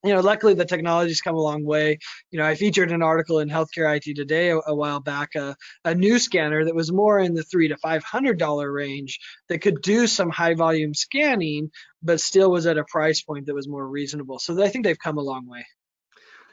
you 0.06 0.14
know, 0.14 0.22
luckily 0.22 0.54
the 0.54 0.66
technology's 0.66 1.22
come 1.22 1.36
a 1.36 1.42
long 1.42 1.66
way. 1.66 1.98
You 2.30 2.38
know, 2.38 2.46
I 2.46 2.54
featured 2.54 2.92
an 2.92 3.02
article 3.02 3.40
in 3.40 3.50
Healthcare 3.50 3.98
IT 3.98 4.16
Today 4.16 4.52
a, 4.52 4.60
a 4.68 4.76
while 4.76 5.00
back, 5.00 5.36
uh, 5.36 5.56
a 5.84 5.96
new 5.96 6.20
scanner 6.20 6.64
that 6.64 6.76
was 6.76 6.92
more 6.92 7.20
in 7.20 7.34
the 7.34 7.42
three 7.42 7.70
to 7.70 7.78
five 7.78 8.04
hundred 8.04 8.38
dollar 8.38 8.72
range 8.72 9.20
that 9.50 9.62
could 9.62 9.82
do 9.82 10.06
some 10.06 10.30
high 10.30 10.54
volume 10.54 10.94
scanning, 10.94 11.72
but 12.04 12.22
still 12.22 12.52
was 12.52 12.68
at 12.68 12.78
a 12.78 12.86
price 12.86 13.24
point 13.24 13.48
that 13.48 13.56
was 13.56 13.68
more 13.68 13.88
reasonable. 13.88 14.38
So 14.38 14.62
I 14.64 14.70
think 14.70 14.86
they've 14.86 15.00
come 15.00 15.18
a 15.18 15.24
long 15.24 15.48
way. 15.48 15.66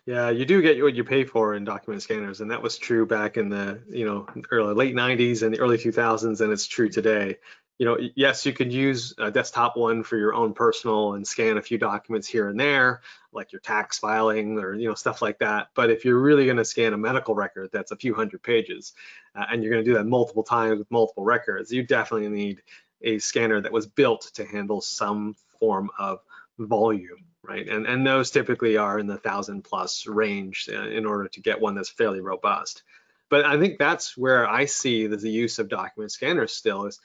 Yeah, 0.05 0.31
you 0.31 0.45
do 0.45 0.61
get 0.63 0.83
what 0.83 0.95
you 0.95 1.05
pay 1.05 1.25
for 1.25 1.55
in 1.55 1.65
document 1.65 2.03
scanners, 2.03 2.41
and 2.41 2.51
that 2.51 2.63
was 2.63 2.77
true 2.77 3.07
back 3.07 3.37
in 3.37 3.49
the 3.49 3.83
you 3.89 4.05
know 4.05 4.27
early 4.51 4.75
late 4.75 4.95
90s 4.97 5.43
and 5.43 5.55
the 5.55 5.61
early 5.61 5.79
2000s, 5.79 6.41
and 6.41 6.53
it's 6.53 6.67
true 6.67 6.89
today. 6.89 7.37
You 7.79 7.87
know, 7.87 7.99
yes, 8.17 8.45
you 8.45 8.53
can 8.53 8.71
use 8.71 9.15
a 9.19 9.31
desktop 9.31 9.77
one 9.77 10.03
for 10.03 10.17
your 10.17 10.35
own 10.35 10.55
personal 10.55 11.15
and 11.15 11.27
scan 11.27 11.57
a 11.57 11.63
few 11.63 11.79
documents 11.79 12.29
here 12.29 12.49
and 12.49 12.59
there, 12.59 13.01
like 13.33 13.53
your 13.53 13.61
tax 13.61 13.99
filing 13.99 14.59
or 14.59 14.75
you 14.75 14.89
know 14.89 14.95
stuff 14.95 15.23
like 15.23 15.39
that. 15.39 15.69
But 15.75 15.91
if 15.91 16.05
you're 16.05 16.19
really 16.19 16.47
going 16.47 16.57
to 16.57 16.65
scan 16.65 16.95
a 16.95 16.99
medical 16.99 17.35
record 17.37 17.71
that's 17.73 17.93
a 17.93 17.97
few 17.97 18.15
hundred 18.15 18.43
pages, 18.43 18.95
uh, 19.37 19.45
and 19.51 19.63
you're 19.63 19.73
going 19.73 19.85
to 19.85 19.91
do 19.91 19.97
that 19.99 20.05
multiple 20.05 20.43
times 20.43 20.81
with 20.81 20.91
multiple 20.91 21.25
records, 21.25 21.71
you 21.71 21.85
definitely 21.85 22.29
need 22.29 22.61
a 23.03 23.19
scanner 23.21 23.61
that 23.61 23.73
was 23.73 23.87
built 23.87 24.33
to 24.35 24.45
handle 24.45 24.81
some 24.81 25.37
form 25.61 25.91
of 25.97 26.21
volume 26.59 27.25
right? 27.45 27.69
And, 27.69 27.87
and 27.87 28.07
those 28.07 28.31
typically 28.31 28.77
are 28.77 28.99
in 28.99 29.07
the 29.07 29.17
thousand 29.17 29.63
plus 29.63 30.07
range 30.07 30.69
uh, 30.73 30.89
in 30.89 31.07
order 31.07 31.29
to 31.29 31.41
get 31.41 31.61
one 31.61 31.75
that's 31.75 31.89
fairly 31.89 32.21
robust. 32.21 32.83
But 33.31 33.45
I 33.45 33.59
think 33.59 33.79
that's 33.79 34.17
where 34.17 34.49
I 34.49 34.67
see 34.67 35.07
the, 35.07 35.17
the 35.17 35.31
use 35.31 35.59
of 35.59 35.69
document 35.69 36.13
scanners 36.13 36.53
still 36.53 36.87
is 36.87 37.01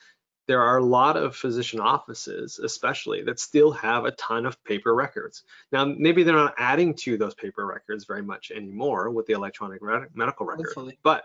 there 0.48 0.62
are 0.62 0.78
a 0.78 0.86
lot 0.86 1.18
of 1.18 1.36
physician 1.36 1.80
offices, 1.80 2.60
especially, 2.60 3.24
that 3.24 3.40
still 3.40 3.72
have 3.72 4.06
a 4.06 4.12
ton 4.12 4.46
of 4.46 4.62
paper 4.64 4.94
records. 4.94 5.44
Now, 5.72 5.86
maybe 5.86 6.24
they're 6.24 6.36
not 6.36 6.56
adding 6.58 6.94
to 6.96 7.18
those 7.18 7.36
paper 7.36 7.66
records 7.66 8.06
very 8.06 8.22
much 8.22 8.52
anymore 8.52 9.10
with 9.10 9.26
the 9.26 9.34
electronic 9.34 9.82
medical 10.14 10.46
record, 10.46 10.68
but 11.04 11.24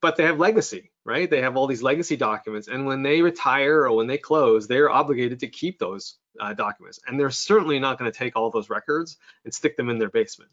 but 0.00 0.16
they 0.16 0.24
have 0.24 0.38
legacy, 0.38 0.90
right? 1.04 1.28
They 1.28 1.42
have 1.42 1.58
all 1.58 1.66
these 1.66 1.82
legacy 1.82 2.16
documents, 2.16 2.68
and 2.68 2.86
when 2.86 3.02
they 3.02 3.22
retire 3.22 3.82
or 3.82 3.92
when 3.92 4.06
they 4.06 4.18
close, 4.18 4.66
they're 4.66 4.88
obligated 4.88 5.40
to 5.40 5.48
keep 5.48 5.78
those 5.78 6.16
uh, 6.38 6.54
documents. 6.54 7.00
And 7.06 7.18
they're 7.18 7.30
certainly 7.30 7.78
not 7.78 7.98
going 7.98 8.10
to 8.10 8.16
take 8.16 8.36
all 8.36 8.50
those 8.50 8.70
records 8.70 9.16
and 9.44 9.52
stick 9.52 9.76
them 9.76 9.88
in 9.90 9.98
their 9.98 10.10
basement, 10.10 10.50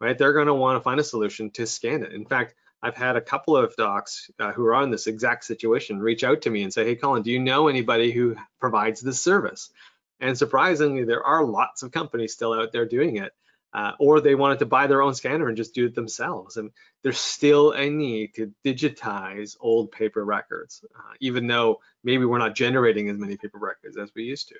right? 0.00 0.16
They're 0.16 0.32
going 0.32 0.46
to 0.46 0.54
want 0.54 0.76
to 0.76 0.80
find 0.80 1.00
a 1.00 1.04
solution 1.04 1.50
to 1.52 1.66
scan 1.66 2.02
it. 2.02 2.12
In 2.12 2.24
fact, 2.24 2.54
I've 2.80 2.96
had 2.96 3.16
a 3.16 3.20
couple 3.20 3.56
of 3.56 3.74
docs 3.76 4.30
uh, 4.38 4.52
who 4.52 4.64
are 4.66 4.74
on 4.74 4.90
this 4.90 5.08
exact 5.08 5.44
situation 5.44 5.98
reach 5.98 6.22
out 6.22 6.42
to 6.42 6.50
me 6.50 6.62
and 6.62 6.72
say, 6.72 6.84
"Hey, 6.84 6.94
Colin, 6.94 7.22
do 7.24 7.32
you 7.32 7.40
know 7.40 7.66
anybody 7.66 8.12
who 8.12 8.36
provides 8.60 9.00
this 9.00 9.20
service?" 9.20 9.70
And 10.20 10.38
surprisingly, 10.38 11.04
there 11.04 11.24
are 11.24 11.44
lots 11.44 11.82
of 11.82 11.90
companies 11.90 12.32
still 12.32 12.52
out 12.52 12.70
there 12.70 12.86
doing 12.86 13.16
it 13.16 13.32
uh, 13.74 13.92
or 13.98 14.20
they 14.20 14.34
wanted 14.34 14.60
to 14.60 14.66
buy 14.66 14.86
their 14.86 15.02
own 15.02 15.14
scanner 15.14 15.48
and 15.48 15.56
just 15.56 15.74
do 15.74 15.86
it 15.86 15.94
themselves. 15.94 16.56
And 16.56 16.70
there's 17.02 17.18
still 17.18 17.72
a 17.72 17.88
need 17.90 18.34
to 18.34 18.52
digitize 18.64 19.56
old 19.60 19.92
paper 19.92 20.24
records, 20.24 20.84
uh, 20.96 21.14
even 21.20 21.46
though 21.46 21.80
maybe 22.02 22.24
we're 22.24 22.38
not 22.38 22.54
generating 22.54 23.08
as 23.08 23.18
many 23.18 23.36
paper 23.36 23.58
records 23.58 23.96
as 23.98 24.10
we 24.14 24.24
used 24.24 24.48
to. 24.48 24.54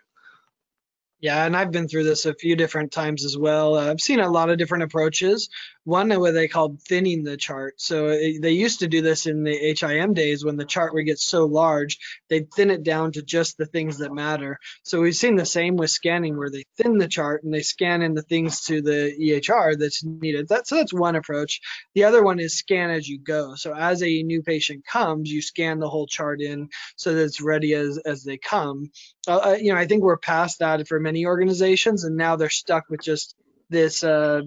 Yeah, 1.20 1.44
and 1.44 1.56
I've 1.56 1.72
been 1.72 1.88
through 1.88 2.04
this 2.04 2.26
a 2.26 2.34
few 2.34 2.54
different 2.54 2.92
times 2.92 3.24
as 3.24 3.36
well. 3.36 3.76
Uh, 3.76 3.90
I've 3.90 4.00
seen 4.00 4.20
a 4.20 4.30
lot 4.30 4.50
of 4.50 4.58
different 4.58 4.84
approaches. 4.84 5.48
One 5.82 6.10
where 6.10 6.32
they 6.32 6.48
called 6.48 6.82
thinning 6.82 7.24
the 7.24 7.36
chart. 7.36 7.80
So 7.80 8.08
it, 8.08 8.42
they 8.42 8.52
used 8.52 8.80
to 8.80 8.88
do 8.88 9.00
this 9.00 9.26
in 9.26 9.42
the 9.42 9.74
HIM 9.74 10.12
days 10.12 10.44
when 10.44 10.56
the 10.56 10.66
chart 10.66 10.92
would 10.92 11.06
get 11.06 11.18
so 11.18 11.46
large, 11.46 11.98
they'd 12.28 12.52
thin 12.52 12.70
it 12.70 12.82
down 12.82 13.12
to 13.12 13.22
just 13.22 13.56
the 13.56 13.66
things 13.66 13.98
that 13.98 14.12
matter. 14.12 14.58
So 14.84 15.00
we've 15.00 15.16
seen 15.16 15.34
the 15.34 15.46
same 15.46 15.76
with 15.76 15.90
scanning 15.90 16.36
where 16.36 16.50
they 16.50 16.66
thin 16.76 16.98
the 16.98 17.08
chart 17.08 17.42
and 17.42 17.52
they 17.52 17.62
scan 17.62 18.02
in 18.02 18.14
the 18.14 18.22
things 18.22 18.60
to 18.66 18.82
the 18.82 19.14
EHR 19.18 19.78
that's 19.78 20.04
needed. 20.04 20.48
That, 20.48 20.68
so 20.68 20.76
that's 20.76 20.92
one 20.92 21.16
approach. 21.16 21.60
The 21.94 22.04
other 22.04 22.22
one 22.22 22.38
is 22.38 22.58
scan 22.58 22.90
as 22.90 23.08
you 23.08 23.18
go. 23.18 23.54
So 23.54 23.74
as 23.74 24.02
a 24.02 24.22
new 24.22 24.42
patient 24.42 24.84
comes, 24.84 25.32
you 25.32 25.40
scan 25.40 25.80
the 25.80 25.88
whole 25.88 26.06
chart 26.06 26.42
in 26.42 26.68
so 26.96 27.14
that 27.14 27.24
it's 27.24 27.40
ready 27.40 27.72
as, 27.72 27.98
as 28.04 28.22
they 28.22 28.36
come. 28.36 28.90
Uh, 29.26 29.38
uh 29.38 29.56
you 29.58 29.72
know, 29.72 29.78
I 29.78 29.86
think 29.86 30.02
we're 30.02 30.18
past 30.18 30.58
that 30.58 30.86
for 30.86 31.00
many 31.08 31.24
organizations, 31.24 32.04
and 32.04 32.16
now 32.16 32.36
they're 32.36 32.50
stuck 32.50 32.84
with 32.90 33.00
just 33.02 33.34
this 33.70 34.04
uh, 34.04 34.42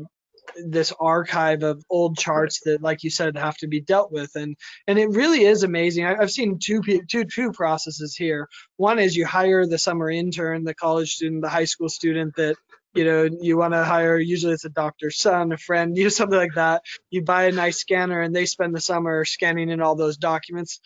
this 0.65 0.93
archive 0.99 1.63
of 1.63 1.83
old 1.89 2.17
charts 2.17 2.61
that, 2.65 2.81
like 2.81 3.03
you 3.03 3.09
said, 3.09 3.35
have 3.37 3.57
to 3.57 3.67
be 3.67 3.81
dealt 3.81 4.11
with, 4.11 4.35
and 4.35 4.55
and 4.87 4.99
it 4.99 5.09
really 5.09 5.43
is 5.43 5.63
amazing. 5.63 6.05
I, 6.05 6.15
have 6.21 6.31
seen 6.31 6.59
two 6.59 6.81
two 7.09 7.25
two 7.25 7.51
processes 7.51 8.15
here. 8.15 8.47
One 8.77 8.99
is 8.99 9.15
you 9.15 9.25
hire 9.25 9.65
the 9.65 9.79
summer 9.79 10.09
intern, 10.09 10.63
the 10.63 10.75
college 10.75 11.15
student, 11.15 11.41
the 11.41 11.49
high 11.49 11.69
school 11.73 11.89
student 11.89 12.35
that 12.35 12.55
you 12.93 13.05
know 13.05 13.27
you 13.41 13.57
want 13.57 13.73
to 13.73 13.83
hire. 13.83 14.19
Usually 14.19 14.53
it's 14.53 14.65
a 14.65 14.69
doctor's 14.69 15.17
son, 15.17 15.51
a 15.51 15.57
friend, 15.57 15.97
you 15.97 16.03
know 16.03 16.09
something 16.09 16.37
like 16.37 16.55
that. 16.55 16.83
You 17.09 17.23
buy 17.23 17.45
a 17.45 17.51
nice 17.51 17.77
scanner, 17.77 18.21
and 18.21 18.35
they 18.35 18.45
spend 18.45 18.75
the 18.75 18.81
summer 18.81 19.25
scanning 19.25 19.69
in 19.69 19.81
all 19.81 19.95
those 19.95 20.17
documents 20.17 20.79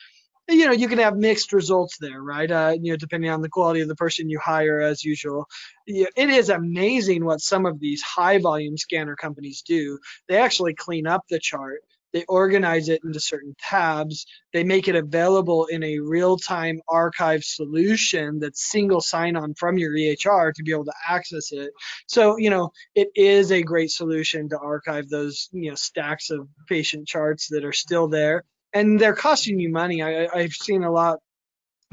you 0.48 0.66
know 0.66 0.72
you 0.72 0.88
can 0.88 1.00
have 1.00 1.18
mixed 1.18 1.54
results 1.54 1.98
there 2.00 2.22
right? 2.22 2.50
Uh, 2.50 2.74
you 2.80 2.92
know 2.92 2.98
depending 2.98 3.30
on 3.30 3.42
the 3.42 3.50
quality 3.50 3.82
of 3.82 3.88
the 3.88 3.96
person 3.96 4.30
you 4.30 4.40
hire 4.40 4.80
as 4.82 5.04
usual. 5.04 5.48
It 5.88 6.30
is 6.30 6.50
amazing 6.50 7.26
what 7.26 7.42
some 7.42 7.66
of 7.66 7.80
these 7.80 8.02
high 8.02 8.40
volume 8.40 8.78
scanner 8.78 9.16
companies 9.16 9.62
do. 9.62 10.00
They 10.28 10.38
actually 10.38 10.74
clean 10.74 11.08
up 11.08 11.24
the 11.30 11.40
chart. 11.40 11.82
They 12.14 12.24
organize 12.30 12.88
it 12.88 13.02
into 13.04 13.20
certain 13.20 13.56
tabs. 13.60 14.26
They 14.54 14.64
make 14.64 14.88
it 14.88 14.96
available 14.96 15.66
in 15.66 15.84
a 15.84 16.00
real-time 16.00 16.80
archive 16.88 17.44
solution 17.44 18.40
that's 18.40 18.66
single 18.66 19.02
sign-on 19.02 19.54
from 19.56 19.78
your 19.78 19.92
ehr 19.98 20.54
to 20.54 20.64
be 20.64 20.72
able 20.72 20.86
to 20.86 20.94
access 21.10 21.52
it. 21.52 21.72
So 22.08 22.38
you 22.38 22.50
know 22.50 22.72
it 22.96 23.10
is 23.16 23.52
a 23.52 23.64
great 23.64 23.92
solution 23.92 24.50
to 24.50 24.60
archive 24.60 25.10
those 25.10 25.50
you 25.52 25.70
know 25.70 25.76
stacks 25.76 26.30
of 26.30 26.48
patient 26.68 27.08
charts 27.08 27.50
that 27.50 27.66
are 27.66 27.74
still 27.74 28.08
there 28.08 28.44
and 28.76 29.00
they're 29.00 29.16
costing 29.16 29.60
you 29.60 29.72
money. 29.72 30.04
I, 30.04 30.28
I've 30.34 30.54
seen 30.54 30.84
a 30.84 30.92
lot 30.92 31.20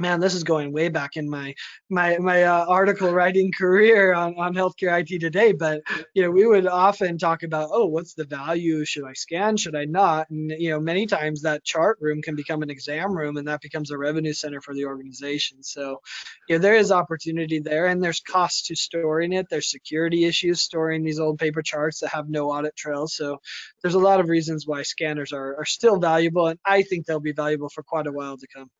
man, 0.02 0.20
this 0.20 0.34
is 0.34 0.44
going 0.44 0.72
way 0.72 0.88
back 0.88 1.16
in 1.16 1.30
my 1.30 1.54
my 1.88 2.18
my 2.18 2.42
uh, 2.42 2.66
article 2.68 3.10
writing 3.12 3.52
career 3.56 4.12
on 4.12 4.34
on 4.38 4.54
healthcare 4.54 5.00
IT 5.00 5.20
today. 5.20 5.52
But 5.52 5.82
you 6.14 6.22
know, 6.22 6.30
we 6.30 6.46
would 6.46 6.66
often 6.66 7.16
talk 7.16 7.42
about, 7.44 7.70
oh, 7.72 7.86
what's 7.86 8.14
the 8.14 8.24
value? 8.24 8.84
Should 8.84 9.04
I 9.04 9.14
scan? 9.14 9.56
Should 9.56 9.76
I 9.76 9.86
not? 9.86 10.28
And 10.28 10.50
you 10.50 10.70
know, 10.70 10.80
many 10.80 11.06
times 11.06 11.42
that 11.42 11.64
chart 11.64 11.98
room 12.00 12.20
can 12.20 12.36
become 12.36 12.62
an 12.62 12.70
exam 12.70 13.16
room, 13.16 13.36
and 13.38 13.48
that 13.48 13.62
becomes 13.62 13.90
a 13.90 13.96
revenue 13.96 14.34
center 14.34 14.60
for 14.60 14.74
the 14.74 14.84
organization. 14.84 15.62
So, 15.62 16.00
you 16.48 16.56
know, 16.56 16.60
there 16.60 16.74
is 16.74 16.92
opportunity 16.92 17.60
there, 17.60 17.86
and 17.86 18.02
there's 18.02 18.20
costs 18.20 18.66
to 18.68 18.76
storing 18.76 19.32
it. 19.32 19.46
There's 19.48 19.70
security 19.70 20.24
issues 20.24 20.60
storing 20.60 21.04
these 21.04 21.20
old 21.20 21.38
paper 21.38 21.62
charts 21.62 22.00
that 22.00 22.10
have 22.10 22.28
no 22.28 22.50
audit 22.50 22.76
trails. 22.76 23.14
So, 23.14 23.38
there's 23.82 23.94
a 23.94 24.00
lot 24.00 24.20
of 24.20 24.28
reasons 24.28 24.66
why 24.66 24.82
scanners 24.82 25.32
are 25.32 25.56
are 25.58 25.64
still 25.64 25.98
valuable, 26.00 26.48
and 26.48 26.58
I 26.66 26.82
think 26.82 27.06
they'll 27.06 27.20
be 27.20 27.32
valuable 27.32 27.68
for 27.68 27.82
quite 27.84 28.08
a 28.08 28.12
while 28.12 28.36
to 28.36 28.46
come. 28.54 28.70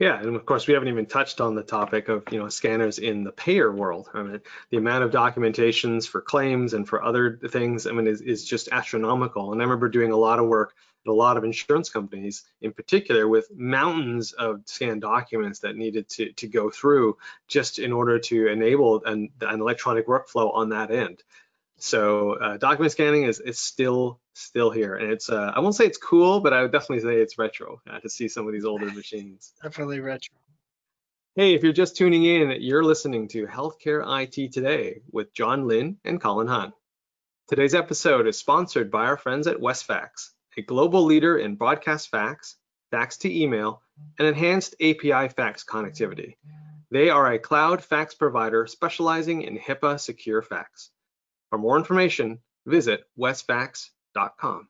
Yeah, 0.00 0.20
and 0.20 0.34
of 0.34 0.44
course 0.44 0.66
we 0.66 0.74
haven't 0.74 0.88
even 0.88 1.06
touched 1.06 1.40
on 1.40 1.54
the 1.54 1.62
topic 1.62 2.08
of 2.08 2.24
you 2.30 2.38
know 2.38 2.48
scanners 2.48 2.98
in 2.98 3.24
the 3.24 3.32
payer 3.32 3.70
world. 3.70 4.08
I 4.12 4.22
mean, 4.22 4.40
the 4.70 4.76
amount 4.76 5.04
of 5.04 5.10
documentations 5.10 6.08
for 6.08 6.20
claims 6.20 6.74
and 6.74 6.88
for 6.88 7.02
other 7.02 7.38
things, 7.48 7.86
I 7.86 7.92
mean, 7.92 8.06
is, 8.06 8.20
is 8.20 8.44
just 8.44 8.68
astronomical. 8.72 9.52
And 9.52 9.60
I 9.60 9.64
remember 9.64 9.88
doing 9.88 10.10
a 10.10 10.16
lot 10.16 10.38
of 10.38 10.46
work 10.46 10.74
at 11.06 11.10
a 11.10 11.14
lot 11.14 11.36
of 11.36 11.44
insurance 11.44 11.90
companies, 11.90 12.44
in 12.60 12.72
particular, 12.72 13.28
with 13.28 13.48
mountains 13.54 14.32
of 14.32 14.62
scanned 14.64 15.02
documents 15.02 15.60
that 15.60 15.76
needed 15.76 16.08
to 16.10 16.32
to 16.32 16.48
go 16.48 16.70
through 16.70 17.16
just 17.46 17.78
in 17.78 17.92
order 17.92 18.18
to 18.18 18.48
enable 18.48 19.04
an, 19.04 19.30
an 19.42 19.60
electronic 19.60 20.08
workflow 20.08 20.52
on 20.54 20.70
that 20.70 20.90
end. 20.90 21.22
So 21.84 22.32
uh, 22.32 22.56
document 22.56 22.92
scanning 22.92 23.24
is, 23.24 23.40
is 23.40 23.58
still 23.58 24.18
still 24.32 24.70
here, 24.70 24.94
and 24.94 25.12
it's 25.12 25.28
uh, 25.28 25.52
I 25.54 25.60
won't 25.60 25.74
say 25.74 25.84
it's 25.84 25.98
cool, 25.98 26.40
but 26.40 26.54
I 26.54 26.62
would 26.62 26.72
definitely 26.72 27.00
say 27.00 27.16
it's 27.16 27.36
retro 27.36 27.82
uh, 27.86 28.00
to 28.00 28.08
see 28.08 28.26
some 28.26 28.46
of 28.46 28.54
these 28.54 28.64
older 28.64 28.86
machines. 28.90 29.52
Definitely 29.62 30.00
retro. 30.00 30.34
Hey, 31.36 31.52
if 31.52 31.62
you're 31.62 31.74
just 31.74 31.94
tuning 31.94 32.24
in, 32.24 32.56
you're 32.62 32.82
listening 32.82 33.28
to 33.28 33.46
Healthcare 33.46 34.02
IT 34.22 34.52
Today 34.54 35.02
with 35.12 35.34
John 35.34 35.68
Lynn 35.68 35.98
and 36.06 36.18
Colin 36.18 36.46
Hung. 36.46 36.72
Today's 37.48 37.74
episode 37.74 38.26
is 38.26 38.38
sponsored 38.38 38.90
by 38.90 39.04
our 39.04 39.18
friends 39.18 39.46
at 39.46 39.60
Westfax, 39.60 40.32
a 40.56 40.62
global 40.62 41.04
leader 41.04 41.36
in 41.36 41.56
broadcast 41.56 42.08
fax, 42.08 42.56
fax 42.92 43.18
to 43.18 43.42
email, 43.42 43.82
and 44.18 44.26
enhanced 44.26 44.74
API 44.80 45.28
fax 45.28 45.64
connectivity. 45.64 46.36
They 46.90 47.10
are 47.10 47.30
a 47.30 47.38
cloud 47.38 47.84
fax 47.84 48.14
provider 48.14 48.66
specializing 48.66 49.42
in 49.42 49.58
HIPAA 49.58 50.00
secure 50.00 50.40
fax. 50.40 50.90
For 51.54 51.58
more 51.58 51.78
information, 51.78 52.40
visit 52.66 53.04
westfax.com. 53.16 54.68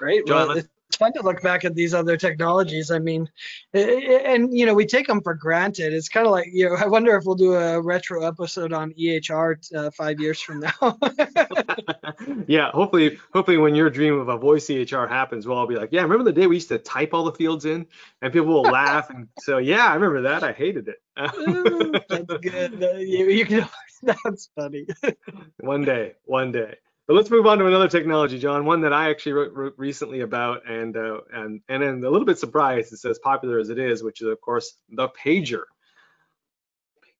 Great. 0.00 0.26
John, 0.26 0.48
well, 0.48 0.56
it's 0.56 0.96
fun 0.96 1.12
to 1.12 1.22
look 1.22 1.40
back 1.42 1.64
at 1.64 1.76
these 1.76 1.94
other 1.94 2.16
technologies. 2.16 2.90
I 2.90 2.98
mean, 2.98 3.30
and 3.72 4.52
you 4.52 4.66
know, 4.66 4.74
we 4.74 4.84
take 4.84 5.06
them 5.06 5.20
for 5.22 5.34
granted. 5.34 5.92
It's 5.92 6.08
kind 6.08 6.26
of 6.26 6.32
like, 6.32 6.48
you 6.52 6.68
know, 6.68 6.74
I 6.74 6.88
wonder 6.88 7.16
if 7.16 7.24
we'll 7.24 7.36
do 7.36 7.54
a 7.54 7.80
retro 7.80 8.26
episode 8.26 8.72
on 8.72 8.92
EHR 8.94 9.76
uh, 9.76 9.92
five 9.92 10.18
years 10.18 10.40
from 10.40 10.58
now. 10.58 10.98
yeah, 12.48 12.72
hopefully, 12.72 13.16
hopefully, 13.32 13.58
when 13.58 13.76
your 13.76 13.90
dream 13.90 14.18
of 14.18 14.28
a 14.28 14.36
voice 14.36 14.66
EHR 14.66 15.08
happens, 15.08 15.46
we'll 15.46 15.56
all 15.56 15.68
be 15.68 15.76
like, 15.76 15.90
yeah, 15.92 16.02
remember 16.02 16.24
the 16.24 16.32
day 16.32 16.48
we 16.48 16.56
used 16.56 16.70
to 16.70 16.78
type 16.78 17.14
all 17.14 17.22
the 17.22 17.32
fields 17.32 17.64
in, 17.64 17.86
and 18.22 18.32
people 18.32 18.48
will 18.48 18.62
laugh. 18.62 19.08
And 19.10 19.28
so, 19.38 19.58
yeah, 19.58 19.86
I 19.86 19.94
remember 19.94 20.22
that. 20.22 20.42
I 20.42 20.50
hated 20.50 20.88
it. 20.88 20.96
That's 22.08 22.40
good. 22.42 22.80
You, 23.06 23.26
you 23.26 23.46
can 23.46 23.68
That's 24.24 24.50
funny. 24.54 24.86
one 25.60 25.84
day, 25.84 26.14
one 26.24 26.52
day. 26.52 26.76
But 27.06 27.16
let's 27.16 27.30
move 27.30 27.46
on 27.46 27.58
to 27.58 27.66
another 27.66 27.88
technology, 27.88 28.38
John. 28.38 28.64
One 28.64 28.82
that 28.82 28.92
I 28.92 29.10
actually 29.10 29.32
wrote, 29.32 29.52
wrote 29.52 29.74
recently 29.76 30.20
about, 30.20 30.70
and 30.70 30.96
uh, 30.96 31.20
and 31.32 31.60
and 31.68 31.82
I'm 31.82 32.04
a 32.04 32.08
little 32.08 32.24
bit 32.24 32.38
surprised 32.38 32.92
it's 32.92 33.04
as 33.04 33.18
popular 33.18 33.58
as 33.58 33.68
it 33.68 33.78
is, 33.78 34.02
which 34.02 34.20
is 34.20 34.28
of 34.28 34.40
course 34.40 34.74
the 34.88 35.08
pager. 35.08 35.64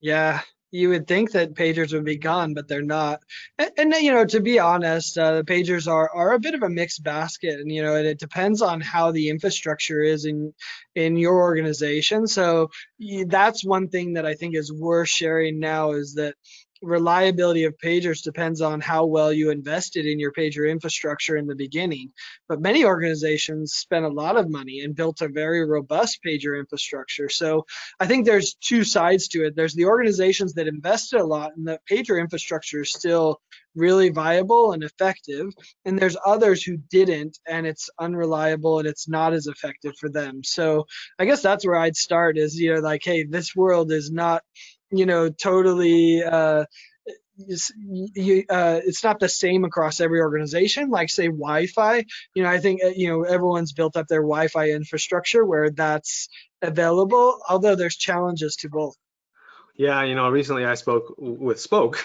Yeah, 0.01 0.43
you 0.71 0.91
would 0.91 1.09
think 1.09 1.33
that 1.33 1.55
pagers 1.55 1.93
would 1.93 2.05
be 2.05 2.17
gone, 2.17 2.55
but 2.55 2.69
they're 2.69 2.83
not. 2.83 3.21
And, 3.59 3.71
and 3.77 3.95
you 3.95 4.13
know, 4.13 4.25
to 4.27 4.41
be 4.41 4.61
honest, 4.61 5.19
uh, 5.19 5.39
the 5.39 5.45
pagers 5.45 5.89
are 5.89 6.09
are 6.15 6.33
a 6.35 6.39
bit 6.39 6.55
of 6.55 6.63
a 6.63 6.71
mixed 6.71 7.03
basket, 7.03 7.59
and 7.59 7.71
you 7.71 7.83
know, 7.83 7.97
and 7.97 8.07
it 8.07 8.21
depends 8.21 8.63
on 8.63 8.81
how 8.81 9.11
the 9.11 9.29
infrastructure 9.29 10.03
is 10.03 10.25
in 10.25 10.55
in 10.95 11.17
your 11.17 11.39
organization. 11.39 12.29
So 12.29 12.71
that's 13.27 13.65
one 13.65 13.89
thing 13.89 14.13
that 14.13 14.27
I 14.27 14.35
think 14.35 14.55
is 14.55 14.73
worth 14.73 15.09
sharing 15.09 15.59
now 15.59 15.93
is 15.93 16.15
that 16.15 16.37
reliability 16.83 17.65
of 17.65 17.77
pagers 17.79 18.23
depends 18.23 18.61
on 18.61 18.81
how 18.81 19.05
well 19.07 19.33
you 19.33 19.51
invested 19.51 20.07
in 20.07 20.19
your 20.19 20.33
pager 20.33 20.71
infrastructure 20.71 21.37
in 21.37 21.47
the 21.47 21.55
beginning. 21.55 22.13
But 22.49 22.61
many 22.61 22.85
organizations 22.85 23.75
spent 23.75 24.05
a 24.05 24.09
lot 24.09 24.37
of 24.37 24.51
money 24.51 24.81
and 24.81 24.95
built 24.95 25.21
a 25.21 25.29
very 25.29 25.65
robust 25.65 26.21
pager 26.27 26.59
infrastructure. 26.59 27.29
So 27.29 27.67
I 27.99 28.07
think 28.07 28.25
there's 28.25 28.55
two 28.55 28.85
sides 28.85 29.29
to 29.29 29.45
it. 29.45 29.57
There's 29.57 29.75
the 29.75 29.87
organizations 29.87 30.55
that 30.55 30.69
invested 30.69 31.21
a 31.21 31.25
lot 31.25 31.57
and 31.57 31.67
the 31.67 31.79
pager 31.91 32.21
infrastructure 32.21 32.83
is 32.83 32.93
still 32.93 33.41
really 33.75 34.09
viable 34.09 34.73
and 34.73 34.83
effective. 34.83 35.53
And 35.85 35.99
there's 35.99 36.17
others 36.27 36.63
who 36.63 36.77
didn't 36.77 37.39
and 37.47 37.67
it's 37.67 37.89
unreliable 37.99 38.79
and 38.79 38.89
it's 38.89 39.09
not 39.09 39.33
as 39.33 39.47
effective 39.47 39.93
for 39.99 40.09
them. 40.09 40.43
So 40.43 40.87
I 41.19 41.25
guess 41.25 41.43
that's 41.43 41.67
where 41.67 41.77
I'd 41.77 41.97
start 41.97 42.39
is, 42.39 42.59
you 42.59 42.75
know, 42.75 42.81
like, 42.81 43.03
hey, 43.05 43.25
this 43.25 43.55
world 43.55 43.93
is 43.93 44.11
not 44.11 44.43
you 44.91 45.07
know 45.07 45.31
totally 45.31 46.23
uh, 46.23 46.65
you, 48.15 48.45
uh, 48.51 48.81
it's 48.85 49.03
not 49.03 49.19
the 49.19 49.29
same 49.29 49.65
across 49.65 50.01
every 50.01 50.21
organization 50.21 50.91
like 50.91 51.11
say 51.11 51.27
wi-fi. 51.27 52.05
You 52.35 52.43
know 52.43 52.49
i 52.49 52.59
think 52.59 52.83
uh, 52.85 52.89
you 52.89 53.09
know 53.09 53.23
everyone's 53.23 53.73
built 53.73 53.97
up 53.97 54.09
their 54.09 54.23
wi-fi 54.23 54.71
infrastructure 54.71 55.45
where 55.45 55.71
that's 55.71 56.29
available 56.63 57.41
although 57.49 57.75
there's 57.75 57.97
challenges 57.97 58.57
to 58.57 58.69
both. 58.69 58.97
Yeah 59.77 60.03
you 60.03 60.15
know 60.15 60.29
recently 60.29 60.65
i 60.65 60.75
spoke 60.75 61.15
with 61.19 61.59
Spok 61.59 61.97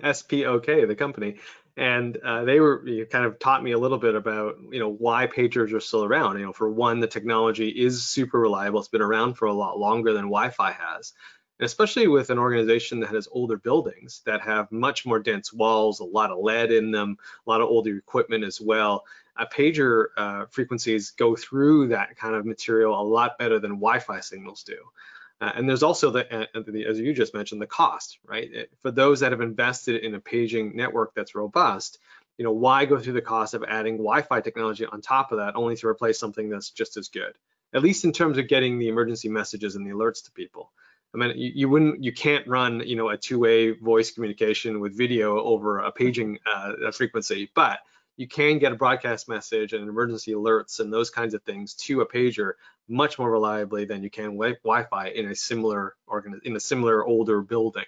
s-p-o-k 0.04 0.84
the 0.84 0.94
company 0.94 1.36
and 1.76 2.16
uh, 2.16 2.44
they 2.44 2.58
were 2.58 2.84
kind 3.08 3.24
of 3.24 3.38
taught 3.38 3.62
me 3.62 3.70
a 3.70 3.78
little 3.78 3.98
bit 3.98 4.16
about 4.16 4.56
you 4.72 4.80
know 4.80 4.90
why 4.90 5.28
pagers 5.28 5.72
are 5.72 5.80
still 5.80 6.04
around. 6.04 6.38
You 6.38 6.46
know 6.46 6.52
for 6.52 6.68
one 6.68 6.98
the 6.98 7.06
technology 7.06 7.68
is 7.68 8.04
super 8.04 8.40
reliable. 8.40 8.80
It's 8.80 8.88
been 8.88 9.00
around 9.00 9.34
for 9.34 9.46
a 9.46 9.52
lot 9.52 9.78
longer 9.78 10.12
than 10.12 10.24
wi-fi 10.24 10.72
has 10.72 11.12
and 11.58 11.66
especially 11.66 12.06
with 12.06 12.30
an 12.30 12.38
organization 12.38 13.00
that 13.00 13.10
has 13.10 13.28
older 13.30 13.56
buildings 13.56 14.22
that 14.26 14.40
have 14.40 14.70
much 14.70 15.04
more 15.04 15.18
dense 15.18 15.52
walls, 15.52 16.00
a 16.00 16.04
lot 16.04 16.30
of 16.30 16.38
lead 16.38 16.70
in 16.70 16.90
them, 16.90 17.18
a 17.46 17.50
lot 17.50 17.60
of 17.60 17.68
older 17.68 17.96
equipment 17.96 18.44
as 18.44 18.60
well. 18.60 19.04
Uh, 19.36 19.46
pager 19.46 20.06
uh, 20.16 20.46
frequencies 20.46 21.10
go 21.10 21.36
through 21.36 21.88
that 21.88 22.16
kind 22.16 22.34
of 22.34 22.46
material 22.46 23.00
a 23.00 23.02
lot 23.02 23.38
better 23.38 23.58
than 23.58 23.72
Wi-Fi 23.72 24.20
signals 24.20 24.62
do. 24.62 24.78
Uh, 25.40 25.52
and 25.54 25.68
there's 25.68 25.84
also 25.84 26.10
the, 26.10 26.32
uh, 26.34 26.62
the, 26.66 26.84
as 26.84 26.98
you 26.98 27.12
just 27.12 27.34
mentioned, 27.34 27.62
the 27.62 27.66
cost, 27.66 28.18
right? 28.24 28.52
It, 28.52 28.70
for 28.82 28.90
those 28.90 29.20
that 29.20 29.32
have 29.32 29.40
invested 29.40 30.02
in 30.04 30.14
a 30.14 30.20
paging 30.20 30.74
network 30.74 31.14
that's 31.14 31.34
robust, 31.34 31.98
you 32.38 32.44
know, 32.44 32.52
why 32.52 32.84
go 32.84 32.98
through 32.98 33.12
the 33.14 33.20
cost 33.20 33.54
of 33.54 33.64
adding 33.66 33.96
Wi-Fi 33.96 34.40
technology 34.40 34.84
on 34.86 35.00
top 35.00 35.32
of 35.32 35.38
that, 35.38 35.56
only 35.56 35.76
to 35.76 35.86
replace 35.86 36.18
something 36.18 36.48
that's 36.48 36.70
just 36.70 36.96
as 36.96 37.08
good? 37.08 37.34
At 37.72 37.82
least 37.82 38.04
in 38.04 38.12
terms 38.12 38.38
of 38.38 38.48
getting 38.48 38.78
the 38.78 38.88
emergency 38.88 39.28
messages 39.28 39.76
and 39.76 39.86
the 39.86 39.90
alerts 39.90 40.24
to 40.24 40.32
people. 40.32 40.72
I 41.14 41.18
mean, 41.18 41.32
you, 41.36 41.52
you, 41.54 41.68
wouldn't, 41.68 42.04
you 42.04 42.12
can't 42.12 42.46
run, 42.46 42.82
you 42.84 42.96
know, 42.96 43.08
a 43.08 43.16
two-way 43.16 43.70
voice 43.70 44.10
communication 44.10 44.80
with 44.80 44.96
video 44.96 45.40
over 45.40 45.78
a 45.78 45.90
paging 45.90 46.38
uh, 46.52 46.90
frequency, 46.92 47.50
but 47.54 47.80
you 48.18 48.26
can 48.26 48.58
get 48.58 48.72
a 48.72 48.76
broadcast 48.76 49.28
message 49.28 49.72
and 49.72 49.88
emergency 49.88 50.32
alerts 50.32 50.80
and 50.80 50.92
those 50.92 51.08
kinds 51.08 51.34
of 51.34 51.42
things 51.44 51.74
to 51.74 52.00
a 52.00 52.06
pager 52.06 52.52
much 52.88 53.18
more 53.18 53.30
reliably 53.30 53.84
than 53.84 54.02
you 54.02 54.10
can 54.10 54.32
wi- 54.32 54.58
Wi-Fi 54.64 55.08
in 55.08 55.30
a 55.30 55.34
similar 55.34 55.94
organ 56.06 56.40
in 56.44 56.56
a 56.56 56.60
similar 56.60 57.06
older 57.06 57.40
building. 57.40 57.84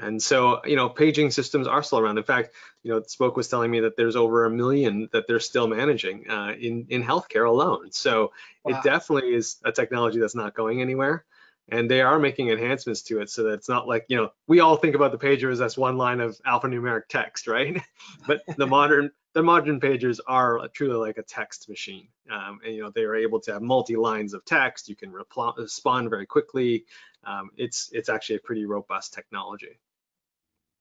And 0.00 0.22
so, 0.22 0.60
you 0.64 0.76
know, 0.76 0.88
paging 0.88 1.30
systems 1.30 1.66
are 1.66 1.82
still 1.82 1.98
around. 1.98 2.18
In 2.18 2.24
fact, 2.24 2.50
you 2.84 2.92
know, 2.92 3.00
Spok 3.00 3.34
was 3.34 3.48
telling 3.48 3.70
me 3.70 3.80
that 3.80 3.96
there's 3.96 4.14
over 4.14 4.44
a 4.44 4.50
million 4.50 5.08
that 5.12 5.26
they're 5.26 5.40
still 5.40 5.66
managing 5.66 6.30
uh, 6.30 6.52
in 6.58 6.86
in 6.90 7.02
healthcare 7.02 7.48
alone. 7.48 7.90
So 7.90 8.32
wow. 8.64 8.78
it 8.78 8.84
definitely 8.84 9.34
is 9.34 9.56
a 9.64 9.72
technology 9.72 10.20
that's 10.20 10.36
not 10.36 10.54
going 10.54 10.82
anywhere 10.82 11.24
and 11.70 11.90
they 11.90 12.00
are 12.00 12.18
making 12.18 12.48
enhancements 12.48 13.02
to 13.02 13.20
it 13.20 13.30
so 13.30 13.44
that 13.44 13.54
it's 13.54 13.68
not 13.68 13.86
like 13.86 14.06
you 14.08 14.16
know 14.16 14.30
we 14.46 14.60
all 14.60 14.76
think 14.76 14.94
about 14.94 15.12
the 15.12 15.18
pager 15.18 15.50
as 15.50 15.58
that's 15.58 15.76
one 15.76 15.96
line 15.96 16.20
of 16.20 16.38
alphanumeric 16.46 17.08
text 17.08 17.46
right? 17.46 17.82
But 18.26 18.42
the 18.56 18.66
modern 18.66 19.10
the 19.34 19.42
modern 19.42 19.80
pagers 19.80 20.18
are 20.26 20.66
truly 20.68 20.96
like 20.96 21.18
a 21.18 21.22
text 21.22 21.68
machine. 21.68 22.08
Um, 22.30 22.60
and 22.64 22.74
you 22.74 22.82
know 22.82 22.90
they 22.90 23.04
are 23.04 23.14
able 23.14 23.40
to 23.40 23.52
have 23.52 23.62
multi 23.62 23.96
lines 23.96 24.34
of 24.34 24.44
text. 24.44 24.88
You 24.88 24.96
can 24.96 25.12
respond 25.12 26.10
very 26.10 26.26
quickly. 26.26 26.84
Um, 27.24 27.50
it's 27.56 27.90
it's 27.92 28.08
actually 28.08 28.36
a 28.36 28.40
pretty 28.40 28.64
robust 28.64 29.14
technology. 29.14 29.78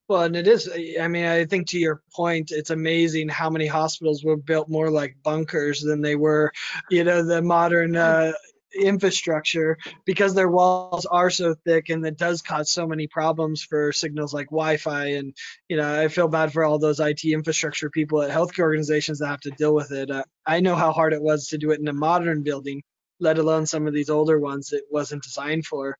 Well, 0.07 0.23
and 0.23 0.37
it 0.37 0.47
is, 0.47 0.69
I 1.01 1.09
mean, 1.09 1.25
I 1.25 1.43
think 1.43 1.67
to 1.67 1.79
your 1.79 2.01
point, 2.13 2.51
it's 2.51 2.69
amazing 2.69 3.27
how 3.27 3.49
many 3.49 3.67
hospitals 3.67 4.23
were 4.23 4.37
built 4.37 4.69
more 4.69 4.89
like 4.89 5.17
bunkers 5.21 5.81
than 5.81 6.01
they 6.01 6.15
were, 6.15 6.53
you 6.89 7.03
know, 7.03 7.23
the 7.23 7.41
modern 7.41 7.97
uh, 7.97 8.31
infrastructure 8.77 9.77
because 10.05 10.33
their 10.33 10.49
walls 10.49 11.05
are 11.05 11.29
so 11.29 11.55
thick 11.65 11.89
and 11.89 12.05
it 12.05 12.17
does 12.17 12.41
cause 12.41 12.69
so 12.69 12.87
many 12.87 13.07
problems 13.07 13.63
for 13.63 13.91
signals 13.91 14.33
like 14.33 14.47
Wi-Fi 14.47 15.07
and 15.07 15.35
you 15.67 15.77
know 15.77 16.01
I 16.01 16.07
feel 16.07 16.27
bad 16.27 16.53
for 16.53 16.63
all 16.63 16.79
those 16.79 16.99
IT 16.99 17.23
infrastructure 17.25 17.89
people 17.89 18.21
at 18.21 18.31
healthcare 18.31 18.63
organizations 18.63 19.19
that 19.19 19.27
have 19.27 19.41
to 19.41 19.51
deal 19.51 19.73
with 19.73 19.91
it. 19.91 20.09
Uh, 20.09 20.23
I 20.45 20.59
know 20.59 20.75
how 20.75 20.91
hard 20.91 21.13
it 21.13 21.21
was 21.21 21.47
to 21.49 21.57
do 21.57 21.71
it 21.71 21.79
in 21.79 21.87
a 21.87 21.93
modern 21.93 22.43
building, 22.43 22.83
let 23.19 23.37
alone 23.37 23.65
some 23.65 23.87
of 23.87 23.93
these 23.93 24.09
older 24.09 24.39
ones 24.39 24.71
it 24.71 24.83
wasn't 24.89 25.23
designed 25.23 25.65
for. 25.65 25.97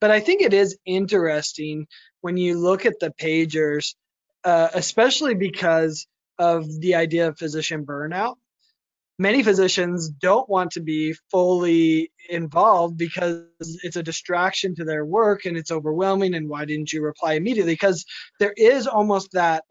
But 0.00 0.10
I 0.10 0.20
think 0.20 0.42
it 0.42 0.52
is 0.52 0.76
interesting 0.84 1.86
when 2.20 2.36
you 2.36 2.58
look 2.58 2.84
at 2.84 3.00
the 3.00 3.12
pagers, 3.18 3.94
uh, 4.44 4.68
especially 4.74 5.34
because 5.34 6.06
of 6.38 6.66
the 6.80 6.96
idea 6.96 7.28
of 7.28 7.38
physician 7.38 7.86
burnout 7.86 8.36
many 9.18 9.42
physicians 9.42 10.08
don't 10.10 10.48
want 10.48 10.72
to 10.72 10.80
be 10.80 11.14
fully 11.30 12.12
involved 12.28 12.98
because 12.98 13.44
it's 13.82 13.96
a 13.96 14.02
distraction 14.02 14.74
to 14.74 14.84
their 14.84 15.04
work 15.04 15.46
and 15.46 15.56
it's 15.56 15.70
overwhelming 15.70 16.34
and 16.34 16.48
why 16.48 16.64
didn't 16.64 16.92
you 16.92 17.02
reply 17.02 17.34
immediately? 17.34 17.72
Because 17.72 18.04
there 18.38 18.54
is 18.56 18.86
almost 18.86 19.32
that 19.32 19.64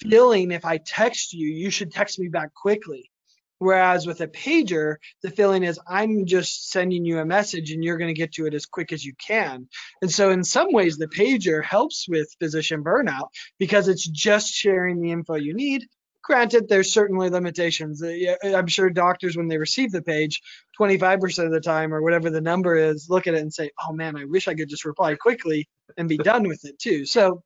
feeling 0.00 0.50
if 0.50 0.64
i 0.64 0.78
text 0.78 1.32
you 1.32 1.48
you 1.48 1.70
should 1.70 1.92
text 1.92 2.18
me 2.18 2.28
back 2.28 2.52
quickly. 2.54 3.10
Whereas 3.58 4.06
with 4.06 4.20
a 4.20 4.28
pager 4.28 4.96
the 5.22 5.30
feeling 5.30 5.62
is 5.62 5.78
i'm 5.88 6.26
just 6.26 6.70
sending 6.70 7.04
you 7.04 7.18
a 7.18 7.24
message 7.24 7.70
and 7.70 7.82
you're 7.82 7.96
going 7.96 8.12
to 8.12 8.20
get 8.20 8.32
to 8.32 8.46
it 8.46 8.54
as 8.54 8.66
quick 8.66 8.92
as 8.92 9.04
you 9.04 9.14
can. 9.24 9.68
And 10.02 10.10
so 10.10 10.30
in 10.30 10.44
some 10.44 10.72
ways 10.72 10.96
the 10.96 11.06
pager 11.06 11.64
helps 11.64 12.06
with 12.08 12.34
physician 12.40 12.82
burnout 12.82 13.28
because 13.58 13.88
it's 13.88 14.06
just 14.06 14.52
sharing 14.52 15.00
the 15.00 15.12
info 15.12 15.34
you 15.34 15.54
need 15.54 15.86
Granted, 16.24 16.68
there's 16.68 16.90
certainly 16.90 17.28
limitations. 17.28 18.02
Uh, 18.02 18.34
I'm 18.42 18.66
sure 18.66 18.88
doctors, 18.88 19.36
when 19.36 19.48
they 19.48 19.58
receive 19.58 19.92
the 19.92 20.00
page, 20.00 20.40
25% 20.80 21.44
of 21.44 21.52
the 21.52 21.60
time 21.60 21.92
or 21.92 22.00
whatever 22.00 22.30
the 22.30 22.40
number 22.40 22.76
is, 22.76 23.10
look 23.10 23.26
at 23.26 23.34
it 23.34 23.42
and 23.42 23.52
say, 23.52 23.70
"Oh 23.86 23.92
man, 23.92 24.16
I 24.16 24.24
wish 24.24 24.48
I 24.48 24.54
could 24.54 24.70
just 24.70 24.86
reply 24.86 25.16
quickly 25.16 25.68
and 25.98 26.08
be 26.08 26.16
done 26.16 26.48
with 26.48 26.64
it 26.64 26.78
too." 26.78 27.04
So, 27.04 27.42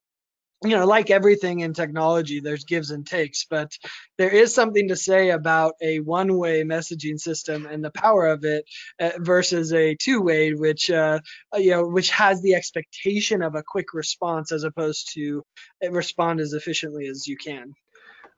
you 0.62 0.70
know, 0.70 0.86
like 0.86 1.10
everything 1.10 1.60
in 1.60 1.74
technology, 1.74 2.38
there's 2.38 2.64
gives 2.64 2.92
and 2.92 3.04
takes, 3.04 3.44
but 3.50 3.72
there 4.16 4.30
is 4.30 4.54
something 4.54 4.88
to 4.88 4.96
say 4.96 5.30
about 5.30 5.74
a 5.82 5.98
one-way 5.98 6.62
messaging 6.62 7.18
system 7.18 7.66
and 7.66 7.84
the 7.84 7.90
power 7.90 8.28
of 8.28 8.44
it 8.44 8.64
uh, 9.00 9.10
versus 9.18 9.72
a 9.72 9.96
two-way, 9.96 10.52
which 10.54 10.88
uh, 10.88 11.18
you 11.56 11.72
know, 11.72 11.84
which 11.84 12.10
has 12.10 12.42
the 12.42 12.54
expectation 12.54 13.42
of 13.42 13.56
a 13.56 13.64
quick 13.66 13.92
response 13.92 14.52
as 14.52 14.62
opposed 14.62 15.14
to 15.14 15.42
respond 15.90 16.38
as 16.38 16.52
efficiently 16.52 17.08
as 17.08 17.26
you 17.26 17.36
can. 17.36 17.74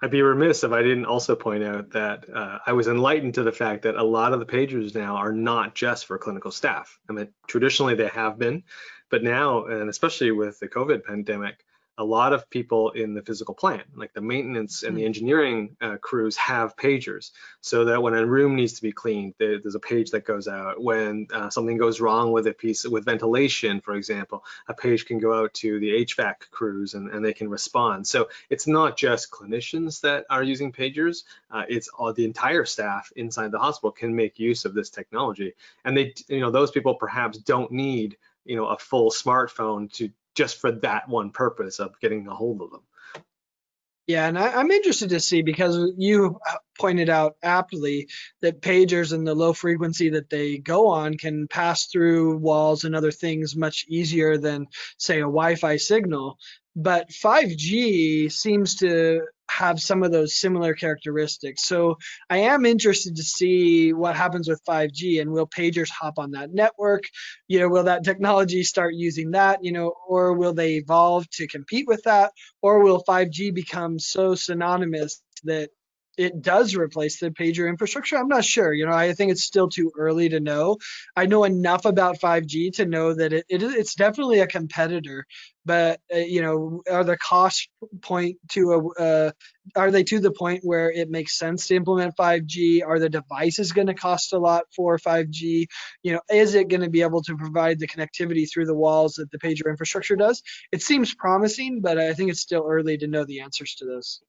I'd 0.03 0.11
be 0.11 0.23
remiss 0.23 0.65
if 0.65 0.73
I 0.73 0.83
didn't 0.83 1.05
also 1.05 1.37
point 1.37 1.63
out 1.63 1.91
that 1.91 2.25
uh, 2.35 2.59
I 2.67 2.73
was 2.73 2.89
enlightened 2.89 3.35
to 3.35 3.43
the 3.43 3.53
fact 3.53 3.83
that 3.83 3.97
a 3.97 4.03
lot 4.03 4.33
of 4.33 4.41
the 4.41 4.47
pagers 4.47 4.95
now 4.95 5.17
are 5.17 5.33
not 5.33 5.75
just 5.75 6.07
for 6.07 6.17
clinical 6.17 6.51
staff. 6.51 6.99
I 7.09 7.13
mean, 7.13 7.29
traditionally 7.47 7.95
they 7.95 8.09
have 8.09 8.39
been, 8.39 8.63
but 9.11 9.23
now, 9.23 9.67
and 9.67 9.91
especially 9.91 10.31
with 10.31 10.59
the 10.59 10.69
COVID 10.69 11.05
pandemic, 11.05 11.65
a 12.01 12.05
lot 12.05 12.33
of 12.33 12.49
people 12.49 12.93
in 12.93 13.13
the 13.13 13.21
physical 13.21 13.55
plant, 13.55 13.83
like 13.95 14.15
the 14.15 14.23
maintenance 14.23 14.83
and 14.83 14.97
the 14.97 15.03
hmm. 15.03 15.07
engineering 15.07 15.77
uh, 15.83 15.97
crews, 15.99 16.35
have 16.39 16.75
pagers, 16.75 17.31
so 17.61 17.85
that 17.85 18.03
when 18.03 18.15
a 18.15 18.25
room 18.25 18.57
needs 18.57 18.73
to 18.73 18.83
be 18.83 18.91
cleaned, 18.91 19.35
there's 19.39 19.75
a 19.75 19.81
page 19.81 20.13
that 20.13 20.25
goes 20.25 20.49
out. 20.49 20.83
When 20.83 21.29
uh, 21.31 21.51
something 21.51 21.77
goes 21.77 22.01
wrong 22.01 22.33
with 22.33 22.47
a 22.47 22.55
piece 22.55 22.87
with 22.87 23.05
ventilation, 23.05 23.83
for 23.83 23.95
example, 23.95 24.43
a 24.67 24.73
page 24.73 25.05
can 25.05 25.19
go 25.19 25.39
out 25.39 25.53
to 25.55 25.79
the 25.79 26.07
HVAC 26.07 26.51
crews 26.51 26.95
and, 26.95 27.11
and 27.11 27.23
they 27.23 27.35
can 27.35 27.51
respond. 27.51 28.07
So 28.07 28.31
it's 28.49 28.67
not 28.67 28.97
just 28.97 29.31
clinicians 29.31 30.01
that 30.01 30.25
are 30.31 30.43
using 30.43 30.73
pagers; 30.73 31.25
uh, 31.51 31.65
it's 31.69 31.89
all 31.89 32.15
the 32.15 32.25
entire 32.25 32.65
staff 32.65 33.13
inside 33.15 33.53
the 33.53 33.59
hospital 33.59 33.93
can 33.93 34.17
make 34.17 34.39
use 34.39 34.65
of 34.65 34.73
this 34.73 34.89
technology, 34.89 35.53
and 35.85 35.95
they, 35.95 36.15
you 36.29 36.41
know, 36.41 36.51
those 36.51 36.71
people 36.71 36.95
perhaps 36.95 37.37
don't 37.37 37.71
need 37.71 38.17
you 38.47 38.57
know 38.57 38.67
a 38.67 38.79
full 38.79 39.11
smartphone 39.11 39.93
to 39.93 40.11
just 40.35 40.61
for 40.61 40.73
that 40.73 41.09
one 41.09 41.31
purpose 41.31 41.79
of 41.79 41.99
getting 42.01 42.27
a 42.27 42.35
hold 42.35 42.63
of 42.63 42.71
them. 42.71 42.83
Yeah, 44.07 44.27
and 44.27 44.37
I, 44.37 44.61
am 44.61 44.73
interested 44.73 45.11
to 45.11 45.21
see 45.21 45.43
because 45.43 45.93
you 45.97 46.41
pointed 46.81 47.09
out 47.09 47.37
aptly 47.45 48.09
that 48.43 48.61
pagers 48.61 49.13
and 49.13 49.25
the 49.25 49.37
low 49.37 49.53
frequency 49.53 50.11
that 50.11 50.29
they 50.29 50.59
go 50.59 50.89
on 50.89 51.17
can 51.17 51.47
pass 51.47 51.87
through 51.87 52.39
walls 52.39 52.83
and 52.83 52.97
other 52.97 53.13
things 53.13 53.55
much 53.55 53.85
easier 53.89 54.37
than, 54.37 54.67
say, 54.99 55.19
a 55.19 55.31
Wi 55.31 55.55
Fi 55.55 55.77
signal. 55.77 56.39
But 56.75 57.11
5G 57.11 58.33
seems 58.33 58.75
to 58.77 59.23
have 59.51 59.81
some 59.81 60.03
of 60.03 60.13
those 60.13 60.35
similar 60.35 60.75
characteristics. 60.75 61.65
So 61.65 61.99
I 62.29 62.39
am 62.39 62.65
interested 62.65 63.17
to 63.17 63.23
see 63.23 63.93
what 63.93 64.17
happens 64.17 64.49
with 64.49 64.65
5G 64.65 65.21
and 65.21 65.33
will 65.33 65.47
pagers 65.47 65.91
hop 65.91 66.19
on 66.19 66.31
that 66.33 66.55
network? 66.55 67.05
You 67.49 67.61
know, 67.61 67.69
will 67.69 67.85
that 67.85 68.05
technology 68.05 68.63
start 68.63 68.95
using 68.95 69.33
that, 69.33 69.65
you 69.65 69.73
know, 69.73 69.93
or 70.09 70.35
will 70.35 70.55
they 70.55 70.75
evolve 70.75 71.29
to 71.31 71.49
compete 71.49 71.87
with 71.89 72.03
that? 72.05 72.33
Or 72.63 72.83
will 72.83 73.03
5G 73.03 73.53
become 73.53 73.99
so 73.99 74.35
synonymous 74.35 75.23
that 75.45 75.71
it 76.21 76.43
does 76.43 76.77
replace 76.77 77.19
the 77.19 77.31
pager 77.31 77.67
infrastructure. 77.67 78.19
I'm 78.19 78.29
not 78.29 78.45
sure. 78.45 78.75
You 78.75 78.85
know, 78.85 78.93
I 78.93 79.15
think 79.15 79.33
it's 79.33 79.43
still 79.43 79.71
too 79.71 79.91
early 79.97 80.29
to 80.29 80.39
know. 80.39 80.77
I 81.17 81.25
know 81.25 81.45
enough 81.45 81.87
about 81.87 82.21
5G 82.21 82.75
to 82.75 82.85
know 82.85 83.15
that 83.15 83.33
it, 83.33 83.47
it 83.49 83.63
it's 83.63 83.95
definitely 83.95 84.41
a 84.41 84.47
competitor, 84.47 85.25
but 85.65 85.99
uh, 86.15 86.19
you 86.19 86.43
know, 86.43 86.83
are 86.91 87.05
the 87.05 87.17
cost 87.17 87.71
point 88.03 88.37
to 88.51 88.95
a 88.99 89.03
uh, 89.03 89.31
are 89.75 89.91
they 89.91 90.05
to 90.05 90.21
the 90.21 90.31
point 90.31 90.61
where 90.63 90.91
it 90.91 91.09
makes 91.09 91.39
sense 91.39 91.69
to 91.69 91.75
implement 91.75 92.17
5G? 92.17 92.83
Are 92.87 92.99
the 92.99 93.09
devices 93.09 93.73
going 93.73 93.87
to 93.87 93.95
cost 93.95 94.35
a 94.35 94.39
lot 94.39 94.65
for 94.77 94.99
5G? 94.99 95.69
You 96.03 96.13
know, 96.13 96.21
is 96.31 96.55
it 96.55 96.69
going 96.69 96.83
to 96.83 96.91
be 96.91 97.01
able 97.01 97.23
to 97.23 97.37
provide 97.37 97.79
the 97.79 97.89
connectivity 97.89 98.47
through 98.51 98.67
the 98.67 98.75
walls 98.75 99.15
that 99.15 99.31
the 99.31 99.39
pager 99.39 99.71
infrastructure 99.71 100.17
does? 100.17 100.43
It 100.71 100.83
seems 100.83 101.15
promising, 101.15 101.81
but 101.81 101.97
I 101.97 102.13
think 102.13 102.31
it's 102.31 102.41
still 102.41 102.67
early 102.69 102.99
to 102.99 103.07
know 103.07 103.25
the 103.25 103.41
answers 103.41 103.75
to 103.77 103.87
those. 103.87 104.21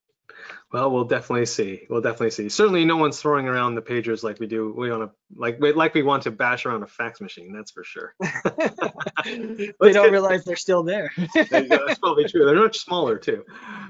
Well, 0.71 0.89
we'll 0.89 1.05
definitely 1.05 1.47
see. 1.47 1.85
We'll 1.89 2.01
definitely 2.01 2.31
see. 2.31 2.47
Certainly, 2.47 2.85
no 2.85 2.95
one's 2.95 3.19
throwing 3.19 3.47
around 3.47 3.75
the 3.75 3.81
pagers 3.81 4.23
like 4.23 4.39
we 4.39 4.47
do. 4.47 4.73
We 4.75 4.89
want 4.89 5.03
to 5.03 5.11
like 5.35 5.59
like 5.59 5.93
we 5.93 6.01
want 6.01 6.23
to 6.23 6.31
bash 6.31 6.65
around 6.65 6.83
a 6.83 6.87
fax 6.87 7.19
machine. 7.19 7.51
That's 7.51 7.71
for 7.71 7.83
sure. 7.83 8.15
they 9.25 9.73
don't 9.79 9.93
get, 9.93 10.11
realize 10.11 10.45
they're 10.45 10.55
still 10.55 10.83
there. 10.83 11.11
that's 11.35 11.99
probably 11.99 12.27
true. 12.27 12.45
They're 12.45 12.55
much 12.55 12.79
smaller 12.79 13.17
too. 13.17 13.43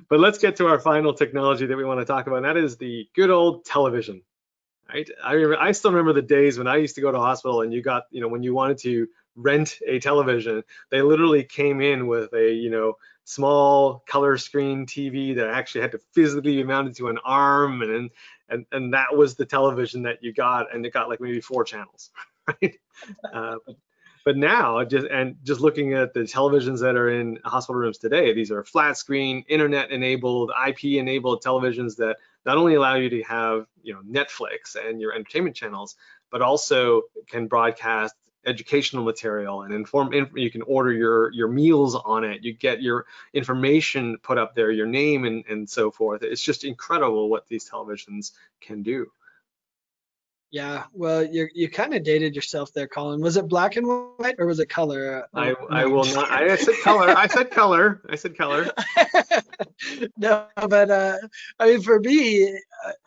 But 0.09 0.19
let's 0.19 0.39
get 0.39 0.55
to 0.57 0.67
our 0.67 0.79
final 0.79 1.13
technology 1.13 1.67
that 1.67 1.77
we 1.77 1.83
want 1.83 1.99
to 1.99 2.05
talk 2.05 2.27
about, 2.27 2.37
and 2.37 2.45
that 2.45 2.57
is 2.57 2.77
the 2.77 3.07
good 3.15 3.29
old 3.29 3.65
television. 3.65 4.23
Right? 4.91 5.09
I 5.23 5.33
remember. 5.33 5.57
I 5.59 5.71
still 5.73 5.91
remember 5.91 6.13
the 6.13 6.27
days 6.27 6.57
when 6.57 6.67
I 6.67 6.77
used 6.77 6.95
to 6.95 7.01
go 7.01 7.11
to 7.11 7.19
hospital, 7.19 7.61
and 7.61 7.71
you 7.71 7.81
got, 7.83 8.03
you 8.09 8.21
know, 8.21 8.27
when 8.27 8.43
you 8.43 8.53
wanted 8.53 8.79
to 8.79 9.07
rent 9.35 9.77
a 9.87 9.99
television, 9.99 10.63
they 10.89 11.01
literally 11.01 11.43
came 11.43 11.81
in 11.81 12.07
with 12.07 12.33
a, 12.33 12.51
you 12.51 12.69
know, 12.69 12.95
small 13.31 14.03
color 14.07 14.37
screen 14.37 14.85
TV 14.85 15.33
that 15.37 15.47
actually 15.47 15.79
had 15.79 15.93
to 15.93 15.99
physically 16.13 16.57
be 16.57 16.63
mounted 16.63 16.95
to 16.97 17.07
an 17.07 17.17
arm, 17.23 17.81
and 17.81 18.09
and 18.49 18.65
and 18.71 18.93
that 18.93 19.15
was 19.15 19.35
the 19.35 19.45
television 19.45 20.03
that 20.03 20.21
you 20.21 20.33
got, 20.33 20.73
and 20.73 20.85
it 20.85 20.91
got 20.91 21.07
like 21.07 21.21
maybe 21.21 21.39
four 21.39 21.63
channels, 21.63 22.11
right? 22.47 22.75
Uh, 23.33 23.55
but, 23.65 23.75
but 24.25 24.37
now, 24.37 24.83
just 24.83 25.07
and 25.07 25.35
just 25.43 25.61
looking 25.61 25.93
at 25.93 26.13
the 26.13 26.19
televisions 26.19 26.81
that 26.81 26.95
are 26.95 27.09
in 27.09 27.39
hospital 27.45 27.79
rooms 27.79 27.97
today, 27.97 28.33
these 28.33 28.51
are 28.51 28.63
flat 28.63 28.97
screen, 28.97 29.43
internet 29.47 29.89
enabled, 29.89 30.51
IP 30.67 30.83
enabled 30.99 31.41
televisions 31.41 31.95
that 31.95 32.17
not 32.45 32.57
only 32.57 32.75
allow 32.75 32.95
you 32.95 33.09
to 33.09 33.23
have 33.23 33.65
you 33.81 33.93
know 33.93 34.01
Netflix 34.01 34.75
and 34.75 35.01
your 35.01 35.13
entertainment 35.13 35.55
channels, 35.55 35.95
but 36.29 36.41
also 36.41 37.03
can 37.27 37.47
broadcast 37.47 38.13
educational 38.45 39.03
material 39.03 39.61
and 39.61 39.73
inform 39.73 40.11
you 40.35 40.49
can 40.49 40.61
order 40.63 40.91
your 40.91 41.31
your 41.31 41.47
meals 41.47 41.95
on 41.95 42.23
it 42.23 42.43
you 42.43 42.53
get 42.53 42.81
your 42.81 43.05
information 43.33 44.17
put 44.17 44.37
up 44.37 44.55
there 44.55 44.71
your 44.71 44.87
name 44.87 45.25
and 45.25 45.45
and 45.47 45.69
so 45.69 45.91
forth 45.91 46.23
it's 46.23 46.43
just 46.43 46.63
incredible 46.63 47.29
what 47.29 47.47
these 47.47 47.69
televisions 47.69 48.31
can 48.59 48.81
do 48.81 49.11
yeah, 50.51 50.83
well, 50.91 51.23
you 51.23 51.47
you 51.53 51.69
kind 51.69 51.93
of 51.93 52.03
dated 52.03 52.35
yourself 52.35 52.73
there, 52.73 52.85
Colin. 52.85 53.21
Was 53.21 53.37
it 53.37 53.47
black 53.47 53.77
and 53.77 53.87
white 54.17 54.35
or 54.37 54.45
was 54.45 54.59
it 54.59 54.67
color? 54.67 55.25
I 55.33 55.51
oh, 55.51 55.67
I 55.69 55.85
will 55.85 56.03
not. 56.03 56.29
I 56.29 56.57
said 56.57 56.75
color. 56.83 57.07
I 57.07 57.27
said 57.27 57.51
color. 57.51 58.01
I 58.09 58.17
said 58.17 58.37
color. 58.37 58.69
No, 60.17 60.45
but 60.55 60.89
uh, 60.89 61.17
I 61.59 61.65
mean, 61.65 61.81
for 61.81 61.99
me, 61.99 62.59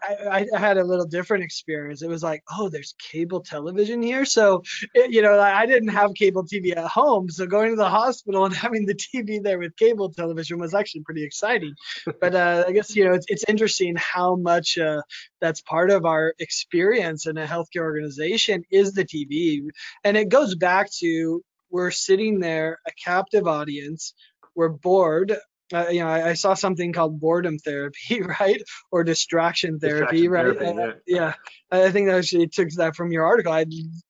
I, 0.02 0.46
I 0.54 0.58
had 0.58 0.78
a 0.78 0.84
little 0.84 1.06
different 1.06 1.44
experience. 1.44 2.02
It 2.02 2.08
was 2.08 2.22
like, 2.22 2.42
oh, 2.50 2.68
there's 2.68 2.94
cable 2.98 3.40
television 3.40 4.02
here. 4.02 4.24
So, 4.24 4.62
it, 4.94 5.12
you 5.12 5.22
know, 5.22 5.40
I 5.40 5.66
didn't 5.66 5.88
have 5.88 6.14
cable 6.14 6.44
TV 6.44 6.76
at 6.76 6.86
home. 6.86 7.28
So 7.30 7.46
going 7.46 7.70
to 7.70 7.76
the 7.76 7.88
hospital 7.88 8.44
and 8.44 8.54
having 8.64 8.86
the 8.86 8.94
TV 8.94 9.42
there 9.42 9.58
with 9.58 9.76
cable 9.76 10.10
television 10.10 10.58
was 10.58 10.74
actually 10.74 11.02
pretty 11.02 11.24
exciting. 11.24 11.74
But 12.20 12.34
uh, 12.34 12.64
I 12.66 12.72
guess 12.72 12.94
you 12.94 13.04
know, 13.04 13.14
it's 13.14 13.26
it's 13.28 13.44
interesting 13.48 13.96
how 13.96 14.36
much 14.36 14.78
uh, 14.78 15.02
that's 15.40 15.60
part 15.62 15.90
of 15.90 16.04
our 16.04 16.34
experience 16.38 17.26
in 17.26 17.38
a 17.38 17.46
healthcare 17.46 17.82
organization 17.82 18.64
is 18.70 18.92
the 18.92 19.04
TV. 19.04 19.62
And 20.04 20.16
it 20.16 20.28
goes 20.28 20.54
back 20.54 20.90
to 21.00 21.42
we're 21.70 21.90
sitting 21.90 22.38
there, 22.38 22.78
a 22.86 22.92
captive 22.92 23.48
audience, 23.48 24.14
we're 24.54 24.68
bored. 24.68 25.36
Uh, 25.72 25.86
you 25.90 26.00
know, 26.00 26.08
I, 26.08 26.30
I, 26.30 26.32
saw 26.34 26.52
something 26.52 26.92
called 26.92 27.18
boredom 27.18 27.58
therapy, 27.58 28.20
right, 28.40 28.62
or 28.92 29.02
distraction 29.02 29.78
therapy, 29.78 30.22
distraction 30.22 30.30
right? 30.30 30.58
Therapy, 30.58 30.82
uh, 30.82 31.00
yeah. 31.06 31.32
yeah. 31.72 31.86
I 31.86 31.90
think 31.90 32.10
I 32.10 32.18
actually 32.18 32.48
took 32.48 32.68
that 32.76 32.94
from 32.94 33.12
your 33.12 33.24
article. 33.24 33.52
I, 33.52 33.64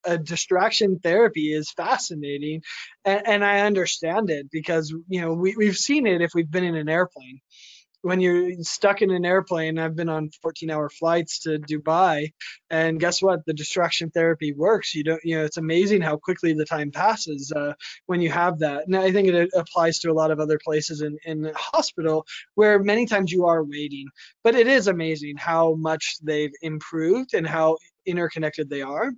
uh, 0.04 0.16
distraction 0.16 0.98
therapy 0.98 1.52
is 1.52 1.70
fascinating, 1.70 2.62
and, 3.04 3.26
and 3.26 3.44
I 3.44 3.60
understand 3.60 4.30
it 4.30 4.50
because 4.50 4.92
you 5.08 5.20
know 5.20 5.32
we 5.32 5.54
we've 5.56 5.76
seen 5.76 6.08
it 6.08 6.22
if 6.22 6.32
we've 6.34 6.50
been 6.50 6.64
in 6.64 6.74
an 6.74 6.88
airplane 6.88 7.40
when 8.04 8.20
you're 8.20 8.52
stuck 8.60 9.00
in 9.00 9.10
an 9.10 9.24
airplane, 9.24 9.78
I've 9.78 9.96
been 9.96 10.10
on 10.10 10.28
14 10.42 10.70
hour 10.70 10.90
flights 10.90 11.38
to 11.40 11.58
Dubai, 11.58 12.34
and 12.68 13.00
guess 13.00 13.22
what? 13.22 13.46
The 13.46 13.54
distraction 13.54 14.10
therapy 14.10 14.52
works. 14.52 14.94
You 14.94 15.04
don't, 15.04 15.20
you 15.24 15.38
know, 15.38 15.44
it's 15.44 15.56
amazing 15.56 16.02
how 16.02 16.18
quickly 16.18 16.52
the 16.52 16.66
time 16.66 16.90
passes 16.90 17.50
uh, 17.50 17.72
when 18.04 18.20
you 18.20 18.30
have 18.30 18.58
that. 18.58 18.86
And 18.86 18.94
I 18.94 19.10
think 19.10 19.28
it 19.28 19.50
applies 19.54 20.00
to 20.00 20.10
a 20.10 20.12
lot 20.12 20.30
of 20.30 20.38
other 20.38 20.58
places 20.62 21.00
in, 21.00 21.16
in 21.24 21.50
hospital 21.56 22.26
where 22.56 22.78
many 22.78 23.06
times 23.06 23.32
you 23.32 23.46
are 23.46 23.64
waiting. 23.64 24.08
But 24.42 24.54
it 24.54 24.66
is 24.66 24.86
amazing 24.86 25.38
how 25.38 25.74
much 25.74 26.16
they've 26.22 26.52
improved 26.60 27.32
and 27.32 27.46
how 27.46 27.78
interconnected 28.04 28.68
they 28.68 28.82
are. 28.82 29.12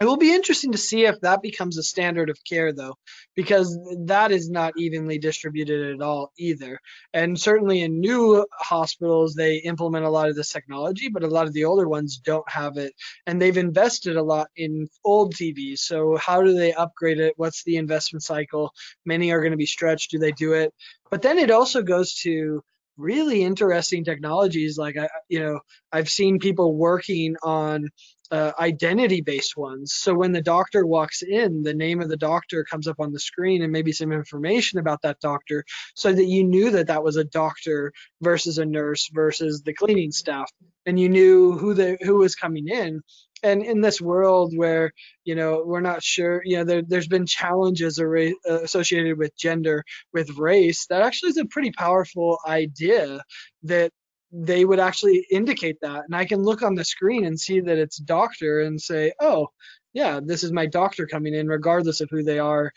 It 0.00 0.06
will 0.06 0.16
be 0.16 0.34
interesting 0.34 0.72
to 0.72 0.78
see 0.78 1.04
if 1.04 1.20
that 1.20 1.42
becomes 1.42 1.76
a 1.76 1.82
standard 1.82 2.30
of 2.30 2.42
care, 2.44 2.72
though, 2.72 2.96
because 3.36 3.78
that 4.06 4.32
is 4.32 4.48
not 4.48 4.72
evenly 4.78 5.18
distributed 5.18 5.94
at 5.94 6.00
all 6.00 6.32
either. 6.38 6.78
And 7.12 7.38
certainly 7.38 7.82
in 7.82 8.00
new 8.00 8.46
hospitals, 8.52 9.34
they 9.34 9.56
implement 9.56 10.06
a 10.06 10.10
lot 10.10 10.30
of 10.30 10.34
this 10.34 10.50
technology, 10.50 11.10
but 11.10 11.24
a 11.24 11.28
lot 11.28 11.46
of 11.46 11.52
the 11.52 11.66
older 11.66 11.86
ones 11.86 12.16
don't 12.16 12.48
have 12.50 12.78
it. 12.78 12.94
And 13.26 13.40
they've 13.40 13.58
invested 13.58 14.16
a 14.16 14.22
lot 14.22 14.48
in 14.56 14.88
old 15.04 15.34
TVs. 15.34 15.80
So, 15.80 16.16
how 16.16 16.40
do 16.40 16.54
they 16.54 16.72
upgrade 16.72 17.20
it? 17.20 17.34
What's 17.36 17.62
the 17.64 17.76
investment 17.76 18.22
cycle? 18.22 18.72
Many 19.04 19.30
are 19.30 19.40
going 19.40 19.52
to 19.52 19.58
be 19.58 19.66
stretched. 19.66 20.10
Do 20.10 20.18
they 20.18 20.32
do 20.32 20.54
it? 20.54 20.72
But 21.10 21.20
then 21.20 21.38
it 21.38 21.50
also 21.50 21.82
goes 21.82 22.14
to 22.22 22.62
really 22.96 23.42
interesting 23.42 24.04
technologies 24.04 24.76
like 24.76 24.96
I, 24.98 25.08
you 25.28 25.40
know 25.40 25.60
i've 25.92 26.10
seen 26.10 26.38
people 26.38 26.76
working 26.76 27.36
on 27.42 27.88
uh, 28.32 28.52
identity 28.58 29.20
based 29.20 29.56
ones. 29.58 29.92
So 29.92 30.14
when 30.14 30.32
the 30.32 30.40
doctor 30.40 30.86
walks 30.86 31.22
in, 31.22 31.62
the 31.62 31.74
name 31.74 32.00
of 32.00 32.08
the 32.08 32.16
doctor 32.16 32.64
comes 32.64 32.88
up 32.88 32.96
on 32.98 33.12
the 33.12 33.20
screen 33.20 33.62
and 33.62 33.70
maybe 33.70 33.92
some 33.92 34.10
information 34.10 34.78
about 34.78 35.02
that 35.02 35.20
doctor 35.20 35.64
so 35.94 36.12
that 36.12 36.24
you 36.24 36.42
knew 36.42 36.70
that 36.70 36.86
that 36.86 37.04
was 37.04 37.16
a 37.16 37.24
doctor 37.24 37.92
versus 38.22 38.56
a 38.56 38.64
nurse 38.64 39.10
versus 39.12 39.62
the 39.62 39.74
cleaning 39.74 40.12
staff 40.12 40.50
and 40.86 40.98
you 40.98 41.10
knew 41.10 41.52
who 41.52 41.74
the 41.74 41.98
who 42.00 42.16
was 42.16 42.34
coming 42.34 42.68
in 42.68 43.02
and 43.42 43.62
in 43.62 43.80
this 43.80 44.00
world 44.00 44.52
where 44.56 44.92
you 45.24 45.34
know 45.34 45.62
we're 45.66 45.80
not 45.80 46.02
sure 46.02 46.42
you 46.44 46.56
know 46.56 46.64
there, 46.64 46.82
has 46.92 47.08
been 47.08 47.26
challenges 47.26 48.00
associated 48.46 49.18
with 49.18 49.36
gender 49.36 49.84
with 50.12 50.38
race 50.38 50.86
that 50.86 51.02
actually 51.02 51.30
is 51.30 51.36
a 51.36 51.44
pretty 51.46 51.70
powerful 51.72 52.38
idea 52.46 53.22
that 53.62 53.92
they 54.32 54.64
would 54.64 54.80
actually 54.80 55.26
indicate 55.30 55.78
that. 55.82 56.04
And 56.04 56.16
I 56.16 56.24
can 56.24 56.42
look 56.42 56.62
on 56.62 56.74
the 56.74 56.84
screen 56.84 57.26
and 57.26 57.38
see 57.38 57.60
that 57.60 57.78
it's 57.78 57.98
doctor 57.98 58.62
and 58.62 58.80
say, 58.80 59.12
oh, 59.20 59.48
yeah, 59.92 60.20
this 60.22 60.42
is 60.42 60.52
my 60.52 60.66
doctor 60.66 61.06
coming 61.06 61.34
in, 61.34 61.46
regardless 61.46 62.00
of 62.00 62.08
who 62.10 62.22
they 62.22 62.38
are 62.38 62.72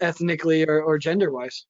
ethnically 0.00 0.64
or, 0.64 0.80
or 0.82 0.98
gender 0.98 1.32
wise. 1.32 1.66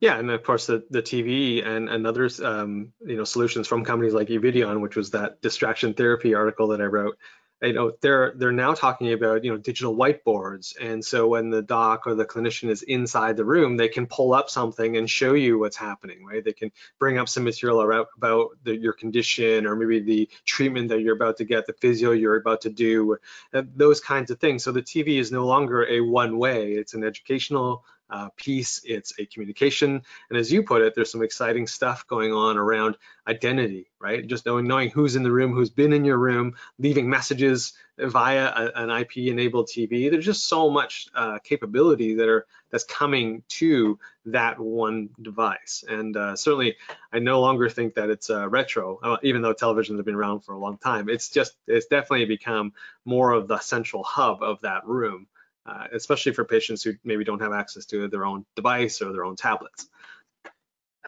Yeah, 0.00 0.18
and 0.18 0.30
of 0.30 0.42
course 0.42 0.66
the, 0.66 0.84
the 0.90 1.02
TV 1.02 1.64
and, 1.64 1.88
and 1.88 2.06
other 2.06 2.28
um, 2.42 2.92
you 3.00 3.16
know, 3.16 3.24
solutions 3.24 3.68
from 3.68 3.84
companies 3.84 4.14
like 4.14 4.28
Evideon, 4.28 4.80
which 4.80 4.96
was 4.96 5.10
that 5.10 5.40
distraction 5.40 5.94
therapy 5.94 6.34
article 6.34 6.68
that 6.68 6.80
I 6.80 6.86
wrote, 6.86 7.16
you 7.64 7.72
know 7.72 7.92
they're 8.00 8.34
they're 8.36 8.52
now 8.52 8.74
talking 8.74 9.12
about 9.12 9.44
you 9.44 9.50
know 9.50 9.58
digital 9.58 9.96
whiteboards. 9.96 10.74
And 10.80 11.04
so 11.04 11.28
when 11.28 11.50
the 11.50 11.62
doc 11.62 12.06
or 12.06 12.14
the 12.14 12.24
clinician 12.24 12.68
is 12.70 12.82
inside 12.82 13.36
the 13.36 13.44
room 13.44 13.76
they 13.76 13.88
can 13.88 14.06
pull 14.06 14.34
up 14.34 14.50
something 14.50 14.96
and 14.96 15.08
show 15.08 15.34
you 15.34 15.58
what's 15.58 15.76
happening 15.76 16.24
right? 16.24 16.44
They 16.44 16.52
can 16.52 16.70
bring 16.98 17.18
up 17.18 17.28
some 17.28 17.44
material 17.44 17.80
about, 17.80 18.50
the, 18.64 18.76
your 18.76 18.92
condition 18.92 19.66
or 19.66 19.76
maybe 19.76 20.00
the 20.00 20.28
treatment 20.44 20.88
that 20.88 21.00
you're 21.00 21.16
about 21.16 21.38
to 21.38 21.44
get 21.44 21.66
the 21.66 21.72
physio 21.74 22.12
you're 22.12 22.36
about 22.36 22.62
to 22.62 22.70
do 22.70 23.16
those 23.52 24.00
kinds 24.00 24.30
of 24.30 24.38
things. 24.38 24.64
So 24.64 24.72
the 24.72 24.82
tv 24.82 25.18
is 25.18 25.32
no 25.32 25.46
longer 25.46 25.86
a 25.86 26.00
one 26.00 26.38
way 26.38 26.72
it's 26.72 26.94
an 26.94 27.04
educational 27.04 27.84
uh, 28.10 28.28
piece. 28.36 28.82
It's 28.84 29.18
a 29.18 29.26
communication, 29.26 30.02
and 30.30 30.38
as 30.38 30.52
you 30.52 30.62
put 30.62 30.82
it, 30.82 30.94
there's 30.94 31.10
some 31.10 31.22
exciting 31.22 31.66
stuff 31.66 32.06
going 32.06 32.32
on 32.32 32.56
around 32.56 32.96
identity, 33.26 33.90
right? 34.00 34.26
Just 34.26 34.46
knowing 34.46 34.66
knowing 34.66 34.90
who's 34.90 35.16
in 35.16 35.22
the 35.22 35.32
room, 35.32 35.52
who's 35.52 35.70
been 35.70 35.92
in 35.92 36.04
your 36.04 36.18
room, 36.18 36.54
leaving 36.78 37.08
messages 37.08 37.72
via 37.98 38.46
a, 38.46 38.72
an 38.74 38.90
IP-enabled 38.90 39.68
TV. 39.68 40.10
There's 40.10 40.24
just 40.24 40.46
so 40.46 40.68
much 40.68 41.06
uh, 41.14 41.38
capability 41.42 42.14
that 42.16 42.28
are 42.28 42.46
that's 42.70 42.84
coming 42.84 43.42
to 43.48 43.98
that 44.26 44.58
one 44.58 45.10
device, 45.22 45.84
and 45.88 46.16
uh, 46.16 46.36
certainly 46.36 46.76
I 47.12 47.20
no 47.20 47.40
longer 47.40 47.68
think 47.68 47.94
that 47.94 48.10
it's 48.10 48.30
uh, 48.30 48.48
retro, 48.48 48.98
uh, 49.02 49.16
even 49.22 49.42
though 49.42 49.54
televisions 49.54 49.96
have 49.96 50.04
been 50.04 50.14
around 50.14 50.40
for 50.40 50.52
a 50.52 50.58
long 50.58 50.78
time. 50.78 51.08
It's 51.08 51.30
just 51.30 51.56
it's 51.66 51.86
definitely 51.86 52.26
become 52.26 52.72
more 53.04 53.32
of 53.32 53.48
the 53.48 53.58
central 53.60 54.02
hub 54.02 54.42
of 54.42 54.60
that 54.62 54.86
room 54.86 55.26
Uh, 55.66 55.86
especially 55.92 56.32
for 56.32 56.44
patients 56.44 56.82
who 56.82 56.92
maybe 57.04 57.24
don't 57.24 57.40
have 57.40 57.54
access 57.54 57.86
to 57.86 58.06
their 58.08 58.26
own 58.26 58.44
device 58.54 59.00
or 59.00 59.12
their 59.12 59.24
own 59.24 59.34
tablets. 59.34 59.88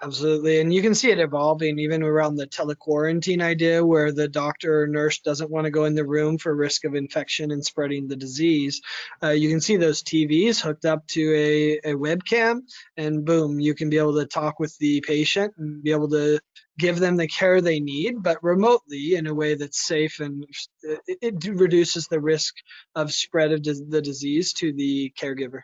Absolutely. 0.03 0.61
And 0.61 0.75
you 0.75 0.83
can 0.83 0.95
see 0.95 1.11
it 1.11 1.19
evolving 1.19 1.79
even 1.79 2.03
around 2.03 2.37
the 2.37 2.47
telequarantine 2.47 3.41
idea 3.41 3.85
where 3.85 4.13
the 4.13 4.29
doctor 4.29 4.83
or 4.83 4.87
nurse 4.87 5.21
doesn't 5.21 5.51
want 5.51 5.65
to 5.65 5.71
go 5.71 5.87
in 5.87 5.95
the 5.95 6.05
room 6.05 6.37
for 6.37 6.55
risk 6.55 6.85
of 6.85 6.95
infection 6.95 7.51
and 7.51 7.65
spreading 7.65 8.07
the 8.07 8.17
disease. 8.17 8.83
Uh, 9.23 9.31
you 9.31 9.49
can 9.49 9.61
see 9.61 9.77
those 9.79 10.03
TVs 10.03 10.61
hooked 10.61 10.85
up 10.85 11.07
to 11.09 11.33
a, 11.35 11.93
a 11.93 11.95
webcam 11.95 12.61
and 12.99 13.25
boom, 13.25 13.59
you 13.59 13.75
can 13.75 13.89
be 13.89 13.97
able 13.97 14.15
to 14.17 14.27
talk 14.27 14.61
with 14.61 14.77
the 14.79 15.01
patient 15.01 15.55
and 15.57 15.83
be 15.83 15.93
able 15.93 16.11
to 16.11 16.41
give 16.79 16.99
them 16.99 17.17
the 17.17 17.27
care 17.27 17.63
they 17.63 17.81
need, 17.81 18.23
but 18.23 18.45
remotely 18.45 19.15
in 19.15 19.27
a 19.27 19.35
way 19.35 19.55
that's 19.55 19.87
safe 19.87 20.21
and 20.21 20.45
it, 20.83 21.19
it 21.23 21.45
reduces 21.49 22.07
the 22.07 22.21
risk 22.21 22.55
of 22.95 23.13
spread 23.15 23.51
of 23.51 23.63
the 23.63 24.03
disease 24.03 24.53
to 24.53 24.75
the 24.75 25.11
caregiver. 25.19 25.61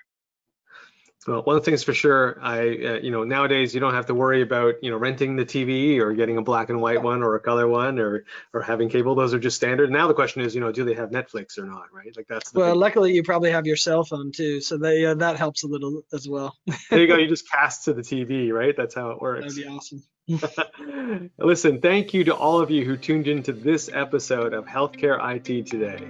Well, 1.26 1.42
one 1.42 1.56
of 1.56 1.64
the 1.64 1.70
things 1.70 1.84
for 1.84 1.94
sure, 1.94 2.38
I 2.42 2.60
uh, 2.60 2.98
you 3.00 3.10
know 3.10 3.22
nowadays 3.22 3.74
you 3.74 3.80
don't 3.80 3.94
have 3.94 4.06
to 4.06 4.14
worry 4.14 4.42
about 4.42 4.82
you 4.82 4.90
know 4.90 4.96
renting 4.96 5.36
the 5.36 5.44
TV 5.44 5.98
or 6.00 6.12
getting 6.14 6.36
a 6.36 6.42
black 6.42 6.68
and 6.68 6.80
white 6.80 7.02
one 7.02 7.22
or 7.22 7.36
a 7.36 7.40
color 7.40 7.68
one 7.68 7.98
or 7.98 8.24
or 8.52 8.62
having 8.62 8.88
cable. 8.88 9.14
Those 9.14 9.32
are 9.32 9.38
just 9.38 9.56
standard. 9.56 9.90
Now 9.90 10.08
the 10.08 10.14
question 10.14 10.42
is, 10.42 10.54
you 10.54 10.60
know, 10.60 10.72
do 10.72 10.84
they 10.84 10.94
have 10.94 11.10
Netflix 11.10 11.58
or 11.58 11.64
not, 11.64 11.92
right? 11.92 12.12
Like 12.16 12.26
that's. 12.26 12.52
well, 12.52 12.74
luckily 12.74 13.12
you 13.12 13.22
probably 13.22 13.52
have 13.52 13.66
your 13.66 13.76
cell 13.76 14.04
phone 14.04 14.32
too, 14.32 14.60
so 14.60 14.78
they, 14.78 15.04
uh, 15.04 15.14
that 15.14 15.36
helps 15.36 15.62
a 15.62 15.68
little 15.68 16.02
as 16.12 16.28
well. 16.28 16.56
there 16.90 17.00
you 17.00 17.06
go. 17.06 17.16
You 17.16 17.28
just 17.28 17.50
cast 17.50 17.84
to 17.84 17.94
the 17.94 18.02
TV, 18.02 18.50
right? 18.52 18.76
That's 18.76 18.94
how 18.94 19.10
it 19.10 19.20
works. 19.20 19.54
That'd 19.54 19.56
be 19.56 19.66
awesome. 19.66 20.02
Listen, 21.38 21.80
thank 21.80 22.14
you 22.14 22.24
to 22.24 22.34
all 22.34 22.60
of 22.60 22.70
you 22.70 22.84
who 22.84 22.96
tuned 22.96 23.28
into 23.28 23.52
this 23.52 23.90
episode 23.92 24.54
of 24.54 24.66
Healthcare 24.66 25.18
IT 25.36 25.66
Today. 25.66 26.04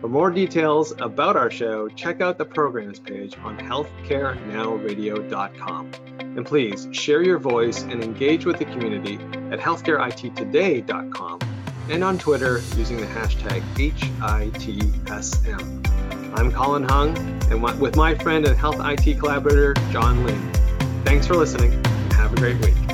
For 0.00 0.08
more 0.08 0.30
details 0.30 0.94
about 0.98 1.36
our 1.36 1.50
show, 1.50 1.88
check 1.88 2.20
out 2.20 2.36
the 2.38 2.44
programs 2.44 3.00
page 3.00 3.34
on 3.42 3.58
healthcarenowradio.com. 3.58 5.90
And 6.20 6.44
please 6.44 6.86
share 6.92 7.22
your 7.22 7.38
voice 7.38 7.80
and 7.82 8.04
engage 8.04 8.44
with 8.44 8.58
the 8.58 8.66
community 8.66 9.14
at 9.50 9.58
healthcareittoday.com 9.58 11.38
and 11.88 12.04
on 12.04 12.18
Twitter 12.18 12.60
using 12.76 12.98
the 12.98 13.06
hashtag 13.06 13.62
HITSM. 13.74 14.76
I'm 16.38 16.52
Colin 16.52 16.84
Hung, 16.84 17.16
and 17.50 17.62
with 17.80 17.96
my 17.96 18.14
friend 18.16 18.46
and 18.46 18.54
health 18.56 18.76
IT 18.80 19.18
collaborator, 19.18 19.72
John 19.92 20.26
Lynn. 20.26 20.52
Thanks 21.04 21.26
for 21.26 21.36
listening, 21.36 21.72
and 21.72 22.12
have 22.12 22.34
a 22.34 22.36
great 22.36 22.60
week. 22.60 22.85